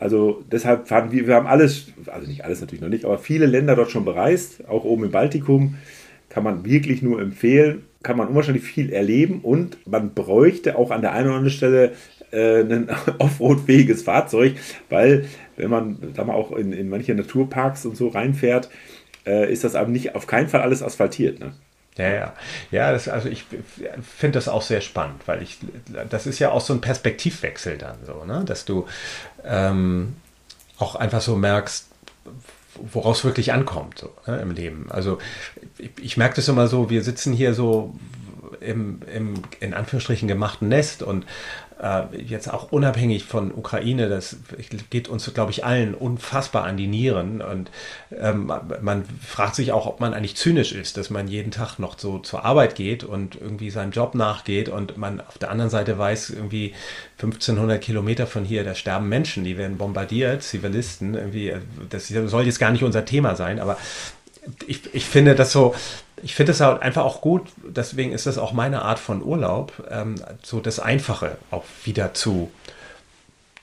[0.00, 3.44] Also deshalb fahren wir, wir haben alles, also nicht alles natürlich noch nicht, aber viele
[3.44, 5.76] Länder dort schon bereist, auch oben im Baltikum.
[6.30, 11.02] Kann man wirklich nur empfehlen, kann man unwahrscheinlich viel erleben und man bräuchte auch an
[11.02, 11.92] der einen oder anderen Stelle
[12.30, 12.88] äh, ein
[13.18, 14.54] Offroad-fähiges Fahrzeug,
[14.88, 15.26] weil
[15.56, 18.70] wenn man da mal auch in, in manche Naturparks und so reinfährt,
[19.26, 21.40] äh, ist das aber nicht auf keinen Fall alles asphaltiert.
[21.40, 21.52] Ne?
[21.96, 22.34] Ja, ja.
[22.70, 23.44] Ja, das, also ich
[24.16, 25.58] finde das auch sehr spannend, weil ich,
[26.08, 28.42] das ist ja auch so ein Perspektivwechsel dann so, ne?
[28.44, 28.86] dass du
[29.44, 30.16] ähm,
[30.78, 31.88] auch einfach so merkst,
[32.74, 34.86] woraus wirklich ankommt so, ne, im Leben.
[34.90, 35.18] Also
[35.78, 37.94] ich, ich merke das immer so, wir sitzen hier so
[38.60, 41.26] im, im in Anführungsstrichen gemachten Nest und
[41.82, 44.36] äh, jetzt auch unabhängig von Ukraine, das
[44.90, 47.40] geht uns, glaube ich, allen unfassbar an die Nieren.
[47.40, 47.70] Und
[48.16, 48.52] ähm,
[48.82, 52.18] man fragt sich auch, ob man eigentlich zynisch ist, dass man jeden Tag noch so
[52.18, 56.30] zur Arbeit geht und irgendwie seinem Job nachgeht und man auf der anderen Seite weiß,
[56.30, 56.74] irgendwie
[57.18, 61.54] 1500 Kilometer von hier, da sterben Menschen, die werden bombardiert, Zivilisten, irgendwie,
[61.88, 63.76] das soll jetzt gar nicht unser Thema sein, aber
[64.66, 65.74] ich, ich finde das so,
[66.22, 69.72] ich finde es halt einfach auch gut, deswegen ist das auch meine Art von Urlaub,
[69.90, 72.50] ähm, so das Einfache auch wieder zu,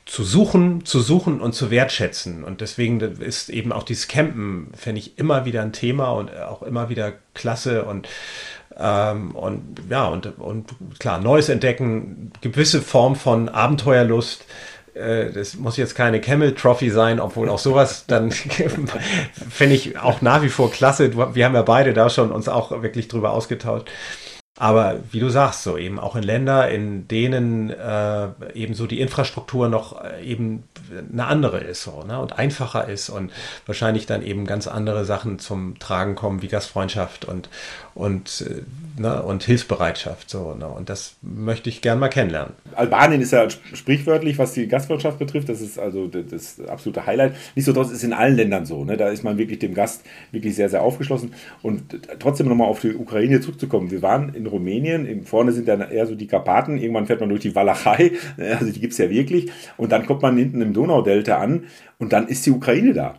[0.05, 2.43] zu suchen, zu suchen und zu wertschätzen.
[2.43, 6.63] Und deswegen ist eben auch dieses Campen, finde ich, immer wieder ein Thema und auch
[6.63, 8.07] immer wieder klasse und
[8.79, 14.45] ähm, und ja, und, und klar, Neues entdecken, gewisse Form von Abenteuerlust,
[14.97, 18.31] äh, das muss jetzt keine Camel Trophy sein, obwohl auch sowas dann
[19.49, 21.15] finde ich auch nach wie vor klasse.
[21.35, 23.89] Wir haben ja beide da schon uns auch wirklich drüber ausgetauscht.
[24.59, 28.99] Aber wie du sagst, so eben auch in Länder, in denen äh, eben so die
[28.99, 30.63] Infrastruktur noch äh, eben
[31.13, 32.19] eine andere ist so, ne?
[32.19, 33.31] und einfacher ist und
[33.67, 37.49] wahrscheinlich dann eben ganz andere Sachen zum Tragen kommen wie Gastfreundschaft und,
[37.97, 39.23] und, äh, ne?
[39.23, 40.29] und Hilfsbereitschaft.
[40.29, 40.67] So, ne?
[40.67, 42.53] Und das möchte ich gern mal kennenlernen.
[42.75, 45.49] Albanien ist ja sprichwörtlich, was die Gastwirtschaft betrifft.
[45.49, 47.33] Das ist also das absolute Highlight.
[47.55, 48.85] Nichtsdestotrotz ist in allen Ländern so.
[48.85, 48.97] Ne?
[48.97, 51.33] Da ist man wirklich dem Gast wirklich sehr, sehr aufgeschlossen.
[51.63, 53.89] Und trotzdem nochmal auf die Ukraine zurückzukommen.
[53.89, 57.41] Wir waren in Rumänien, vorne sind dann eher so die Karpaten, irgendwann fährt man durch
[57.41, 59.51] die Walachei, also die gibt es ja wirklich.
[59.75, 61.63] Und dann kommt man hinten im Donaudelta an
[61.97, 63.15] und dann ist die Ukraine da.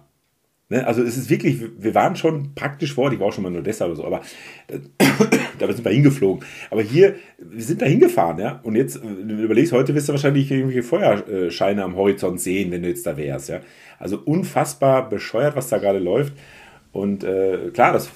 [0.70, 0.86] Ne?
[0.86, 3.58] Also es ist wirklich, wir waren schon praktisch vor, ich war auch schon mal in
[3.58, 4.20] Odessa oder so, aber
[4.68, 4.78] äh,
[5.58, 6.44] da sind wir hingeflogen.
[6.70, 8.60] Aber hier, wir sind da hingefahren, ja.
[8.62, 12.88] Und jetzt, du überlegst, heute wirst du wahrscheinlich irgendwelche Feuerscheine am Horizont sehen, wenn du
[12.88, 13.60] jetzt da wärst, ja.
[13.98, 16.34] Also unfassbar bescheuert, was da gerade läuft.
[16.90, 18.08] Und äh, klar, das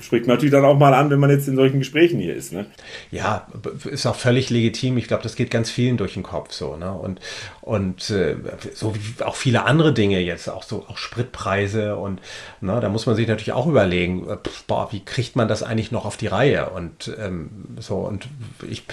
[0.00, 2.52] spricht man natürlich dann auch mal an, wenn man jetzt in solchen Gesprächen hier ist.
[2.52, 2.66] Ne?
[3.10, 3.48] Ja,
[3.90, 4.96] ist auch völlig legitim.
[4.96, 6.76] Ich glaube, das geht ganz vielen durch den Kopf so.
[6.76, 6.92] Ne?
[6.92, 7.20] Und,
[7.60, 8.36] und äh,
[8.74, 12.20] so wie auch viele andere Dinge jetzt, auch so auch Spritpreise und
[12.60, 14.36] ne, da muss man sich natürlich auch überlegen, äh,
[14.66, 16.70] boah, wie kriegt man das eigentlich noch auf die Reihe?
[16.70, 18.28] Und ähm, so, und
[18.68, 18.84] ich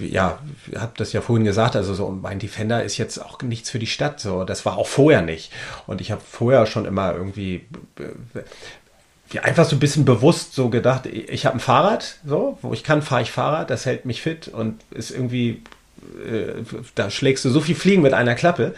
[0.00, 0.38] ja,
[0.76, 3.86] habe das ja vorhin gesagt, also so mein Defender ist jetzt auch nichts für die
[3.86, 5.52] Stadt, so das war auch vorher nicht.
[5.86, 7.66] Und ich habe vorher schon immer irgendwie
[9.32, 12.84] ja, einfach so ein bisschen bewusst so gedacht, ich habe ein Fahrrad, so, wo ich
[12.84, 15.62] kann, fahre ich Fahrrad, das hält mich fit und ist irgendwie,
[16.24, 16.62] äh,
[16.94, 18.74] da schlägst du so viel Fliegen mit einer Klappe.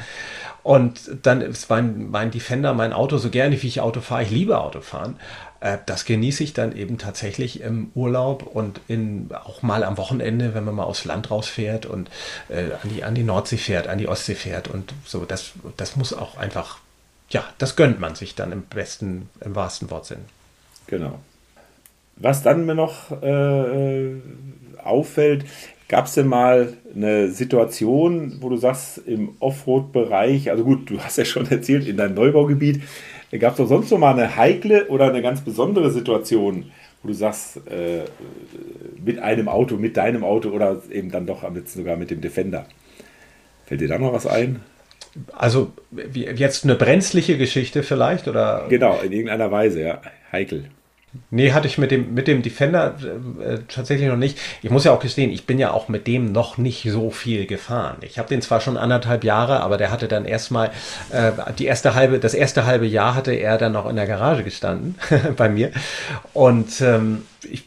[0.62, 4.30] Und dann ist mein, mein Defender, mein Auto, so gerne wie ich Auto fahre, ich
[4.30, 5.16] liebe Autofahren.
[5.60, 10.54] Äh, das genieße ich dann eben tatsächlich im Urlaub und in, auch mal am Wochenende,
[10.54, 12.10] wenn man mal aufs Land rausfährt und
[12.48, 15.24] äh, an, die, an die Nordsee fährt, an die Ostsee fährt und so.
[15.24, 16.78] Das, das muss auch einfach,
[17.30, 20.20] ja, das gönnt man sich dann im besten, im wahrsten Wortsinn.
[20.86, 21.18] Genau.
[22.16, 24.14] Was dann mir noch äh,
[24.82, 25.44] auffällt,
[25.88, 31.16] Gab es denn mal eine Situation, wo du sagst, im Offroad-Bereich, also gut, du hast
[31.16, 32.82] ja schon erzählt, in deinem Neubaugebiet,
[33.36, 36.70] Gab es doch sonst noch mal eine heikle oder eine ganz besondere Situation,
[37.02, 38.04] wo du sagst, äh,
[39.04, 42.20] mit einem Auto, mit deinem Auto oder eben dann doch am letzten sogar mit dem
[42.20, 42.66] Defender?
[43.66, 44.60] Fällt dir da noch was ein?
[45.32, 45.72] Also
[46.14, 48.66] jetzt eine brenzliche Geschichte vielleicht oder?
[48.68, 50.00] Genau, in irgendeiner Weise, ja.
[50.32, 50.70] Heikel.
[51.30, 52.94] Nee, hatte ich mit dem, mit dem Defender
[53.40, 54.38] äh, tatsächlich noch nicht.
[54.62, 57.46] Ich muss ja auch gestehen, ich bin ja auch mit dem noch nicht so viel
[57.46, 57.96] gefahren.
[58.02, 60.70] Ich habe den zwar schon anderthalb Jahre, aber der hatte dann erstmal
[61.10, 64.44] äh, die erste halbe, das erste halbe Jahr hatte er dann noch in der Garage
[64.44, 64.96] gestanden
[65.36, 65.70] bei mir.
[66.34, 67.64] Und ähm, ich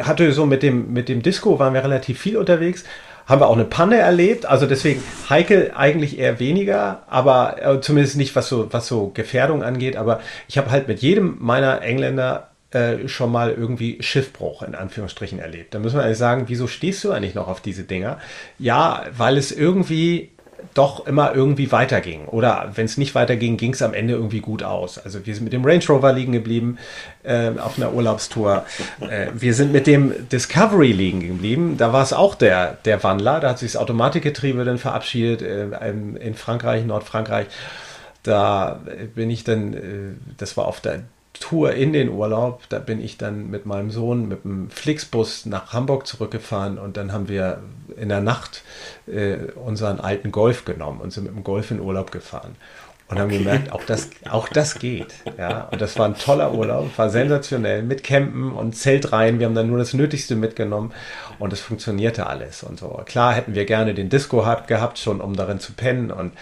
[0.00, 2.84] hatte so mit dem, mit dem Disco waren wir relativ viel unterwegs
[3.26, 4.44] haben wir auch eine Panne erlebt.
[4.44, 9.62] Also deswegen heikel eigentlich eher weniger, aber äh, zumindest nicht was so was so Gefährdung
[9.62, 9.96] angeht.
[9.96, 15.38] Aber ich habe halt mit jedem meiner Engländer äh, schon mal irgendwie Schiffbruch in Anführungsstrichen
[15.38, 15.74] erlebt.
[15.74, 18.18] Da müssen wir eigentlich sagen, wieso stehst du eigentlich noch auf diese Dinger?
[18.58, 20.30] Ja, weil es irgendwie
[20.74, 22.26] doch immer irgendwie weiterging.
[22.26, 24.98] Oder wenn es nicht weiterging, ging es am Ende irgendwie gut aus.
[24.98, 26.78] Also wir sind mit dem Range Rover liegen geblieben
[27.22, 28.64] äh, auf einer Urlaubstour.
[29.00, 31.76] Äh, wir sind mit dem Discovery liegen geblieben.
[31.76, 33.40] Da war es auch der, der Wandler.
[33.40, 37.46] Da hat sich das Automatikgetriebe dann verabschiedet äh, in Frankreich, Nordfrankreich.
[38.22, 38.80] Da
[39.14, 39.78] bin ich dann, äh,
[40.36, 41.02] das war auf der
[41.40, 45.72] Tour in den Urlaub, da bin ich dann mit meinem Sohn mit dem Flixbus nach
[45.72, 47.62] Hamburg zurückgefahren und dann haben wir
[47.96, 48.62] in der Nacht
[49.06, 52.56] äh, unseren alten Golf genommen und sind mit dem Golf in Urlaub gefahren.
[53.08, 53.22] Und okay.
[53.22, 55.12] haben gemerkt, auch das, auch das geht.
[55.36, 59.40] Ja, und das war ein toller Urlaub, war sensationell mit Campen und Zeltreihen.
[59.40, 60.92] Wir haben dann nur das Nötigste mitgenommen
[61.40, 63.00] und es funktionierte alles und so.
[63.06, 66.32] Klar hätten wir gerne den Disco gehabt, schon um darin zu pennen und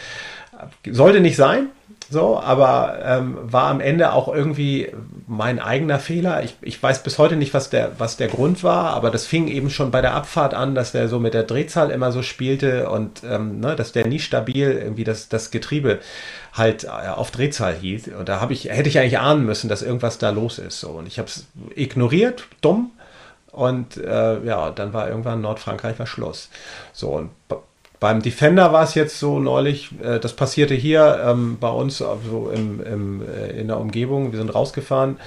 [0.85, 1.71] sollte nicht sein,
[2.11, 4.91] so, aber ähm, war am Ende auch irgendwie
[5.27, 6.43] mein eigener Fehler.
[6.43, 9.47] Ich, ich weiß bis heute nicht, was der, was der Grund war, aber das fing
[9.47, 12.89] eben schon bei der Abfahrt an, dass der so mit der Drehzahl immer so spielte
[12.89, 15.99] und ähm, ne, dass der nie stabil irgendwie das, das Getriebe
[16.55, 18.09] halt äh, auf Drehzahl hielt.
[18.09, 20.81] Und da habe ich, hätte ich eigentlich ahnen müssen, dass irgendwas da los ist.
[20.81, 20.89] So.
[20.91, 22.93] Und ich habe es ignoriert, dumm.
[23.53, 26.49] Und äh, ja, dann war irgendwann Nordfrankreich war Schluss.
[26.93, 27.31] So, und
[28.01, 32.51] beim Defender war es jetzt so neulich, äh, das passierte hier ähm, bei uns also
[32.55, 34.33] im, im, äh, in der Umgebung.
[34.33, 35.19] Wir sind rausgefahren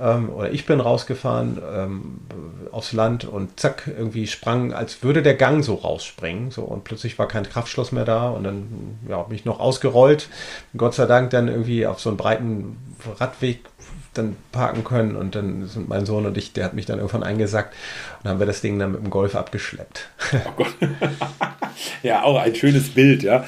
[0.00, 2.20] ähm, oder ich bin rausgefahren ähm,
[2.72, 6.50] aufs Land und zack, irgendwie sprang, als würde der Gang so rausspringen.
[6.50, 10.28] So, und plötzlich war kein Kraftschloss mehr da und dann ja, bin ich noch ausgerollt.
[10.76, 12.76] Gott sei Dank dann irgendwie auf so einen breiten
[13.18, 13.60] Radweg
[14.14, 17.22] dann parken können und dann sind mein Sohn und ich, der hat mich dann irgendwann
[17.22, 17.74] eingesackt
[18.22, 20.08] und haben wir das Ding dann mit dem Golf abgeschleppt.
[20.46, 20.74] Oh Gott.
[22.02, 23.44] ja, auch ein schönes Bild, ja.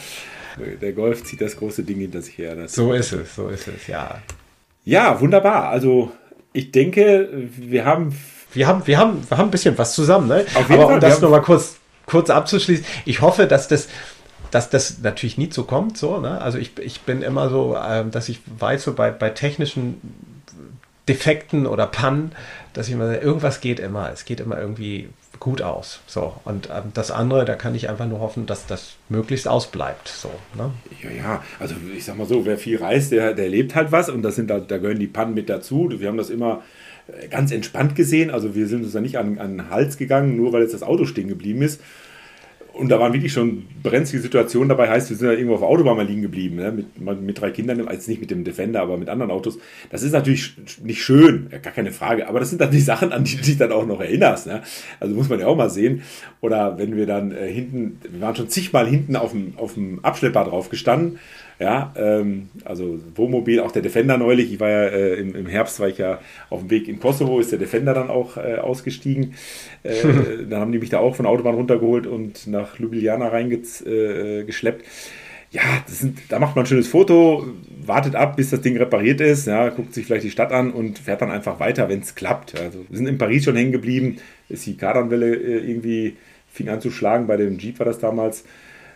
[0.80, 2.57] Der Golf zieht das große Ding hinter sich her.
[2.68, 4.20] so ist es, so ist es, ja.
[4.84, 5.68] Ja, wunderbar.
[5.68, 6.12] Also
[6.53, 8.14] ich denke, wir haben
[8.53, 10.44] wir haben, wir haben, wir haben ein bisschen was zusammen, ne?
[10.55, 11.76] Aber Fall, um das nochmal kurz,
[12.07, 13.88] kurz abzuschließen, ich hoffe, dass das,
[14.51, 16.40] dass das natürlich nie so kommt, so, ne?
[16.40, 20.01] Also ich, ich bin immer so, äh, dass ich weiß, so bei, bei technischen
[21.09, 22.32] Defekten oder Pannen,
[22.72, 25.09] dass ich immer, irgendwas geht immer, es geht immer irgendwie
[25.41, 26.01] gut aus.
[26.07, 26.34] So.
[26.45, 30.07] Und ähm, das andere, da kann ich einfach nur hoffen, dass das möglichst ausbleibt.
[30.09, 30.70] So, ne?
[31.03, 34.09] Ja, ja, also ich sag mal so, wer viel reist, der, der lebt halt was
[34.09, 35.91] und das sind da, da gehören die Pannen mit dazu.
[35.91, 36.62] Wir haben das immer
[37.09, 38.30] äh, ganz entspannt gesehen.
[38.30, 40.82] Also wir sind uns da nicht an, an den Hals gegangen, nur weil jetzt das
[40.82, 41.80] Auto stehen geblieben ist.
[42.81, 44.89] Und da waren wirklich schon brenzlige Situationen dabei.
[44.89, 46.72] Heißt, wir sind ja irgendwo auf der Autobahn mal liegen geblieben, ne?
[46.72, 49.59] mit, mit drei Kindern, jetzt nicht mit dem Defender, aber mit anderen Autos.
[49.91, 52.26] Das ist natürlich nicht schön, gar keine Frage.
[52.26, 54.47] Aber das sind dann die Sachen, an die du dich dann auch noch erinnerst.
[54.47, 54.62] Ne?
[54.99, 56.03] Also muss man ja auch mal sehen.
[56.41, 60.03] Oder wenn wir dann äh, hinten, wir waren schon zigmal hinten auf dem, auf dem
[60.03, 61.18] Abschlepper drauf gestanden
[61.61, 64.51] ja, ähm, also Wohnmobil, auch der Defender neulich.
[64.51, 67.39] Ich war ja äh, im, im, Herbst, war ich ja auf dem Weg in Kosovo,
[67.39, 69.35] ist der Defender dann auch äh, ausgestiegen.
[69.83, 69.93] Äh,
[70.49, 74.83] dann haben die mich da auch von der Autobahn runtergeholt und nach Ljubljana reingeschleppt.
[74.83, 74.85] Äh,
[75.51, 77.47] ja, sind, da macht man ein schönes Foto,
[77.85, 80.99] wartet ab, bis das Ding repariert ist, ja, guckt sich vielleicht die Stadt an und
[80.99, 82.59] fährt dann einfach weiter, wenn es klappt.
[82.59, 84.17] Also wir sind in Paris schon hängen geblieben,
[84.49, 86.17] ist die Kardanwelle äh, irgendwie
[86.51, 88.45] fing an zu schlagen, bei dem Jeep war das damals,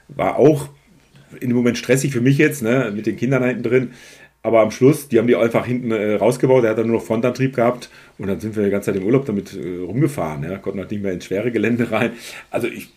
[0.08, 0.68] war auch
[1.40, 3.90] in dem Moment stressig für mich jetzt, ne, mit den Kindern hinten drin.
[4.42, 7.04] Aber am Schluss, die haben die einfach hinten äh, rausgebaut, er hat dann nur noch
[7.04, 10.58] Frontantrieb gehabt und dann sind wir die ganze Zeit im Urlaub damit äh, rumgefahren, ja,
[10.58, 12.12] konnten halt nicht mehr ins schwere Gelände rein.
[12.50, 12.92] Also ich,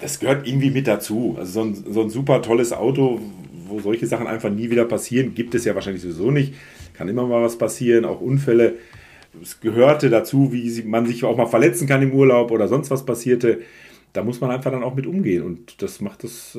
[0.00, 1.34] das gehört irgendwie mit dazu.
[1.36, 3.20] Also so ein, so ein super tolles Auto,
[3.66, 6.54] wo solche Sachen einfach nie wieder passieren, gibt es ja wahrscheinlich sowieso nicht.
[6.94, 8.74] Kann immer mal was passieren, auch Unfälle.
[9.42, 13.04] Es gehörte dazu, wie man sich auch mal verletzen kann im Urlaub oder sonst was
[13.04, 13.62] passierte
[14.12, 16.58] da muss man einfach dann auch mit umgehen und das macht das, äh,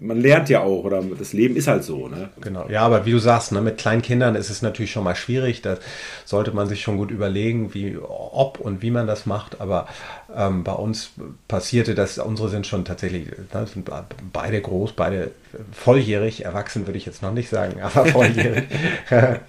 [0.00, 2.08] man lernt ja auch oder das Leben ist halt so.
[2.08, 2.30] Ne?
[2.40, 5.16] Genau, ja, aber wie du sagst, ne, mit kleinen Kindern ist es natürlich schon mal
[5.16, 5.78] schwierig, da
[6.24, 9.86] sollte man sich schon gut überlegen, wie, ob und wie man das macht, aber
[10.34, 11.10] ähm, bei uns
[11.48, 13.90] passierte das, unsere sind schon tatsächlich, ne, sind
[14.32, 15.32] beide groß, beide
[15.72, 18.64] volljährig, erwachsen würde ich jetzt noch nicht sagen, aber volljährig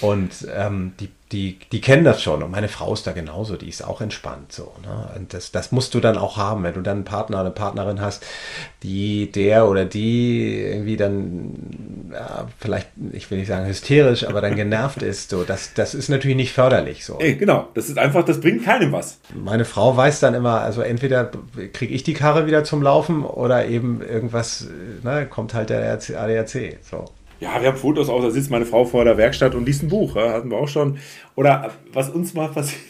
[0.00, 2.42] und ähm, die die, die kennen das schon.
[2.42, 4.72] Und meine Frau ist da genauso, die ist auch entspannt so.
[4.82, 5.08] Ne?
[5.16, 8.00] Und das, das musst du dann auch haben, wenn du dann einen Partner, eine Partnerin
[8.00, 8.24] hast,
[8.82, 14.56] die der oder die irgendwie dann, ja, vielleicht, ich will nicht sagen hysterisch, aber dann
[14.56, 15.30] genervt ist.
[15.30, 17.04] So, das, das ist natürlich nicht förderlich.
[17.04, 17.18] So.
[17.18, 19.18] Ey, genau, das ist einfach, das bringt keinem was.
[19.34, 21.30] Meine Frau weiß dann immer, also entweder
[21.72, 24.68] kriege ich die Karre wieder zum Laufen oder eben irgendwas,
[25.02, 26.78] ne, kommt halt der ADAC.
[26.82, 27.06] So
[27.42, 29.88] ja, wir haben Fotos auch, da sitzt meine Frau vor der Werkstatt und liest ein
[29.88, 30.98] Buch, ja, hatten wir auch schon.
[31.34, 32.80] Oder was uns mal passiert,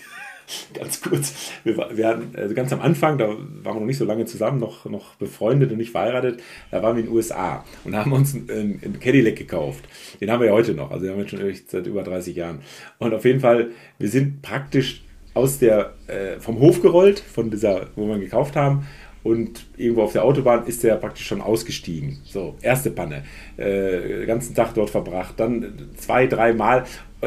[0.75, 1.33] ganz kurz,
[1.65, 4.61] wir, wir hatten, also ganz am Anfang, da waren wir noch nicht so lange zusammen,
[4.61, 8.35] noch, noch befreundet und nicht verheiratet, da waren wir in den USA und haben uns
[8.35, 9.85] einen, einen Cadillac gekauft.
[10.21, 12.59] Den haben wir ja heute noch, also den haben wir schon seit über 30 Jahren.
[12.99, 17.87] Und auf jeden Fall, wir sind praktisch aus der, äh, vom Hof gerollt, von dieser,
[17.97, 18.87] wo wir ihn gekauft haben
[19.23, 22.19] und irgendwo auf der Autobahn ist er praktisch schon ausgestiegen.
[22.25, 23.23] So, erste Panne.
[23.57, 25.35] Äh, ganzen Tag dort verbracht.
[25.37, 26.85] Dann zwei, drei Mal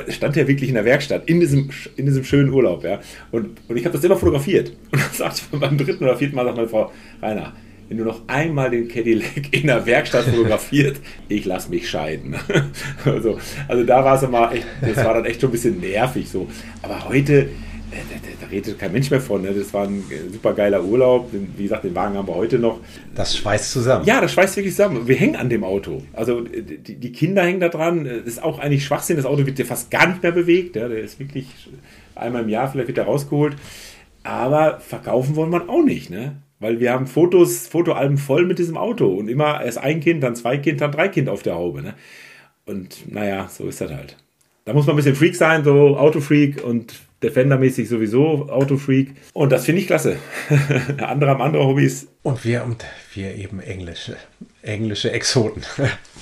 [0.10, 2.84] stand er wirklich in der Werkstatt, in diesem, in diesem schönen Urlaub.
[2.84, 3.00] Ja?
[3.32, 4.70] Und, und ich habe das immer fotografiert.
[4.92, 6.92] Und dann sagte ich beim dritten oder vierten Mal, sagt meine Frau,
[7.22, 7.54] Rainer,
[7.88, 10.98] wenn du noch einmal den Cadillac in der Werkstatt fotografiert,
[11.30, 12.36] ich lass mich scheiden.
[13.06, 13.38] also,
[13.68, 16.48] also da war es immer echt, das war dann echt schon ein bisschen nervig so.
[16.82, 17.50] Aber heute,
[17.92, 17.98] da,
[18.42, 19.42] da, redet kein Mensch mehr von.
[19.42, 19.54] Ne?
[19.54, 21.30] Das war ein super geiler Urlaub.
[21.32, 22.80] Wie gesagt, den Wagen haben wir heute noch.
[23.14, 24.06] Das schweißt zusammen.
[24.06, 25.08] Ja, das schweißt wirklich zusammen.
[25.08, 26.02] Wir hängen an dem Auto.
[26.14, 28.06] Also die, die Kinder hängen da dran.
[28.06, 29.18] Das ist auch eigentlich Schwachsinn.
[29.18, 30.76] Das Auto wird ja fast gar nicht mehr bewegt.
[30.76, 30.88] Ja?
[30.88, 31.48] Der ist wirklich
[32.16, 33.56] einmal im Jahr vielleicht wieder rausgeholt.
[34.24, 36.10] Aber verkaufen wollen wir auch nicht.
[36.10, 36.38] Ne?
[36.60, 39.14] Weil wir haben Fotos, Fotoalben voll mit diesem Auto.
[39.14, 41.82] Und immer erst ein Kind, dann zwei Kind, dann drei Kind auf der Haube.
[41.82, 41.94] Ne?
[42.66, 44.18] Und naja, so ist das halt.
[44.66, 46.96] Da muss man ein bisschen Freak sein, so Autofreak und
[47.26, 49.16] Defender-mäßig sowieso Autofreak.
[49.34, 50.18] Und das finde ich klasse.
[51.00, 52.08] andere haben andere Hobbys.
[52.24, 54.16] Und wir und wir eben englische,
[54.62, 55.64] englische Exoten.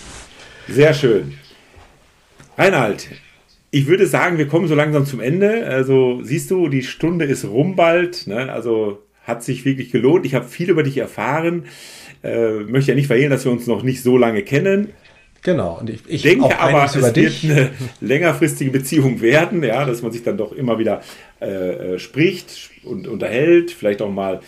[0.68, 1.34] Sehr schön.
[2.58, 3.08] Reinhard,
[3.72, 5.66] ich würde sagen, wir kommen so langsam zum Ende.
[5.68, 8.28] Also siehst du, die Stunde ist rum bald.
[8.28, 8.52] Ne?
[8.52, 10.26] Also hat sich wirklich gelohnt.
[10.26, 11.66] Ich habe viel über dich erfahren.
[12.24, 14.90] Äh, möchte ja nicht verhehlen, dass wir uns noch nicht so lange kennen.
[15.44, 17.44] Genau, und ich, ich denke aber, es wird dich.
[17.44, 21.02] eine längerfristige Beziehung werden, ja, dass man sich dann doch immer wieder
[21.42, 24.40] äh, äh spricht und unterhält, vielleicht auch mal.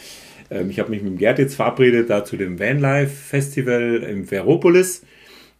[0.49, 4.25] Ähm, ich habe mich mit dem Gerd jetzt verabredet, da zu dem Vanlife Festival im
[4.25, 5.03] Veropolis.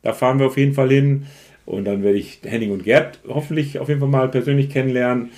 [0.04, 1.26] Da fahren wir auf jeden Fall hin.
[1.66, 5.32] Und dann werde ich Henning und Gerd hoffentlich auf jeden Fall mal persönlich kennenlernen.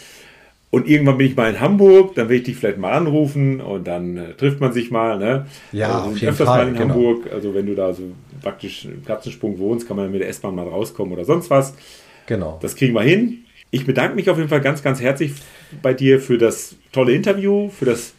[0.69, 3.87] Und irgendwann bin ich mal in Hamburg, dann will ich dich vielleicht mal anrufen und
[3.87, 5.17] dann äh, trifft man sich mal.
[5.17, 5.45] Ne?
[5.71, 6.45] Ja, also, auf jeden Fall.
[6.45, 6.93] mal in genau.
[6.93, 7.31] Hamburg.
[7.31, 8.11] Also wenn du da so
[8.47, 11.73] praktisch im Katzensprung wohnst, kann man mit der S-Bahn mal rauskommen oder sonst was.
[12.27, 12.57] Genau.
[12.61, 13.39] Das kriegen wir hin.
[13.71, 15.33] Ich bedanke mich auf jeden Fall ganz, ganz herzlich
[15.81, 18.13] bei dir für das tolle Interview, für das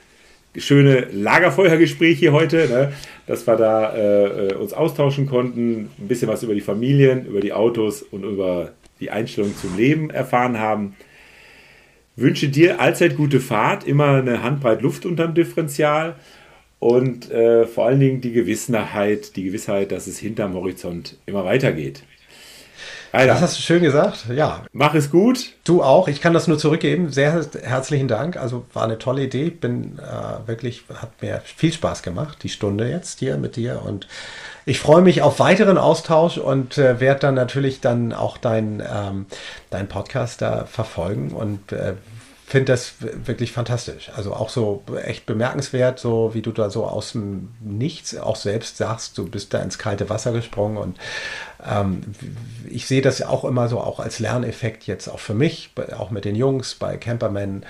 [0.54, 2.92] schöne Lagerfeuergespräch hier heute, ne?
[3.26, 7.54] dass wir da äh, uns austauschen konnten, ein bisschen was über die Familien, über die
[7.54, 10.94] Autos und über die Einstellung zum Leben erfahren haben.
[12.16, 16.16] Wünsche dir allzeit gute Fahrt, immer eine Handbreit Luft unterm Differential
[16.78, 22.02] und äh, vor allen Dingen die Gewissenheit, die Gewissheit, dass es hinterm Horizont immer weitergeht.
[23.10, 23.32] Alter.
[23.32, 24.64] Das hast du schön gesagt, ja.
[24.72, 25.52] Mach es gut.
[25.64, 26.08] Du auch.
[26.08, 27.10] Ich kann das nur zurückgeben.
[27.10, 28.36] Sehr herzlichen Dank.
[28.36, 29.48] Also war eine tolle Idee.
[29.48, 33.82] Bin äh, wirklich, hat mir viel Spaß gemacht, die Stunde jetzt hier mit dir.
[33.82, 34.06] Und
[34.66, 39.26] ich freue mich auf weiteren Austausch und äh, werde dann natürlich dann auch dein, ähm,
[39.70, 41.94] dein Podcast da verfolgen und äh,
[42.48, 44.10] finde das wirklich fantastisch.
[44.16, 48.78] Also auch so echt bemerkenswert, so wie du da so aus dem Nichts auch selbst
[48.78, 50.98] sagst, du bist da ins kalte Wasser gesprungen und
[51.66, 52.00] ähm,
[52.66, 56.24] ich sehe das auch immer so auch als Lerneffekt jetzt auch für mich, auch mit
[56.24, 57.64] den Jungs bei Camperman.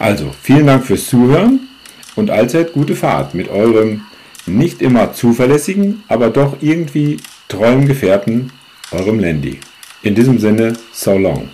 [0.00, 1.68] Also, vielen Dank fürs Zuhören
[2.16, 4.00] und allzeit gute Fahrt mit eurem
[4.46, 8.50] nicht immer zuverlässigen, aber doch irgendwie treuen Gefährten,
[8.90, 9.60] eurem Landy.
[10.02, 11.48] In diesem Sinne, so long.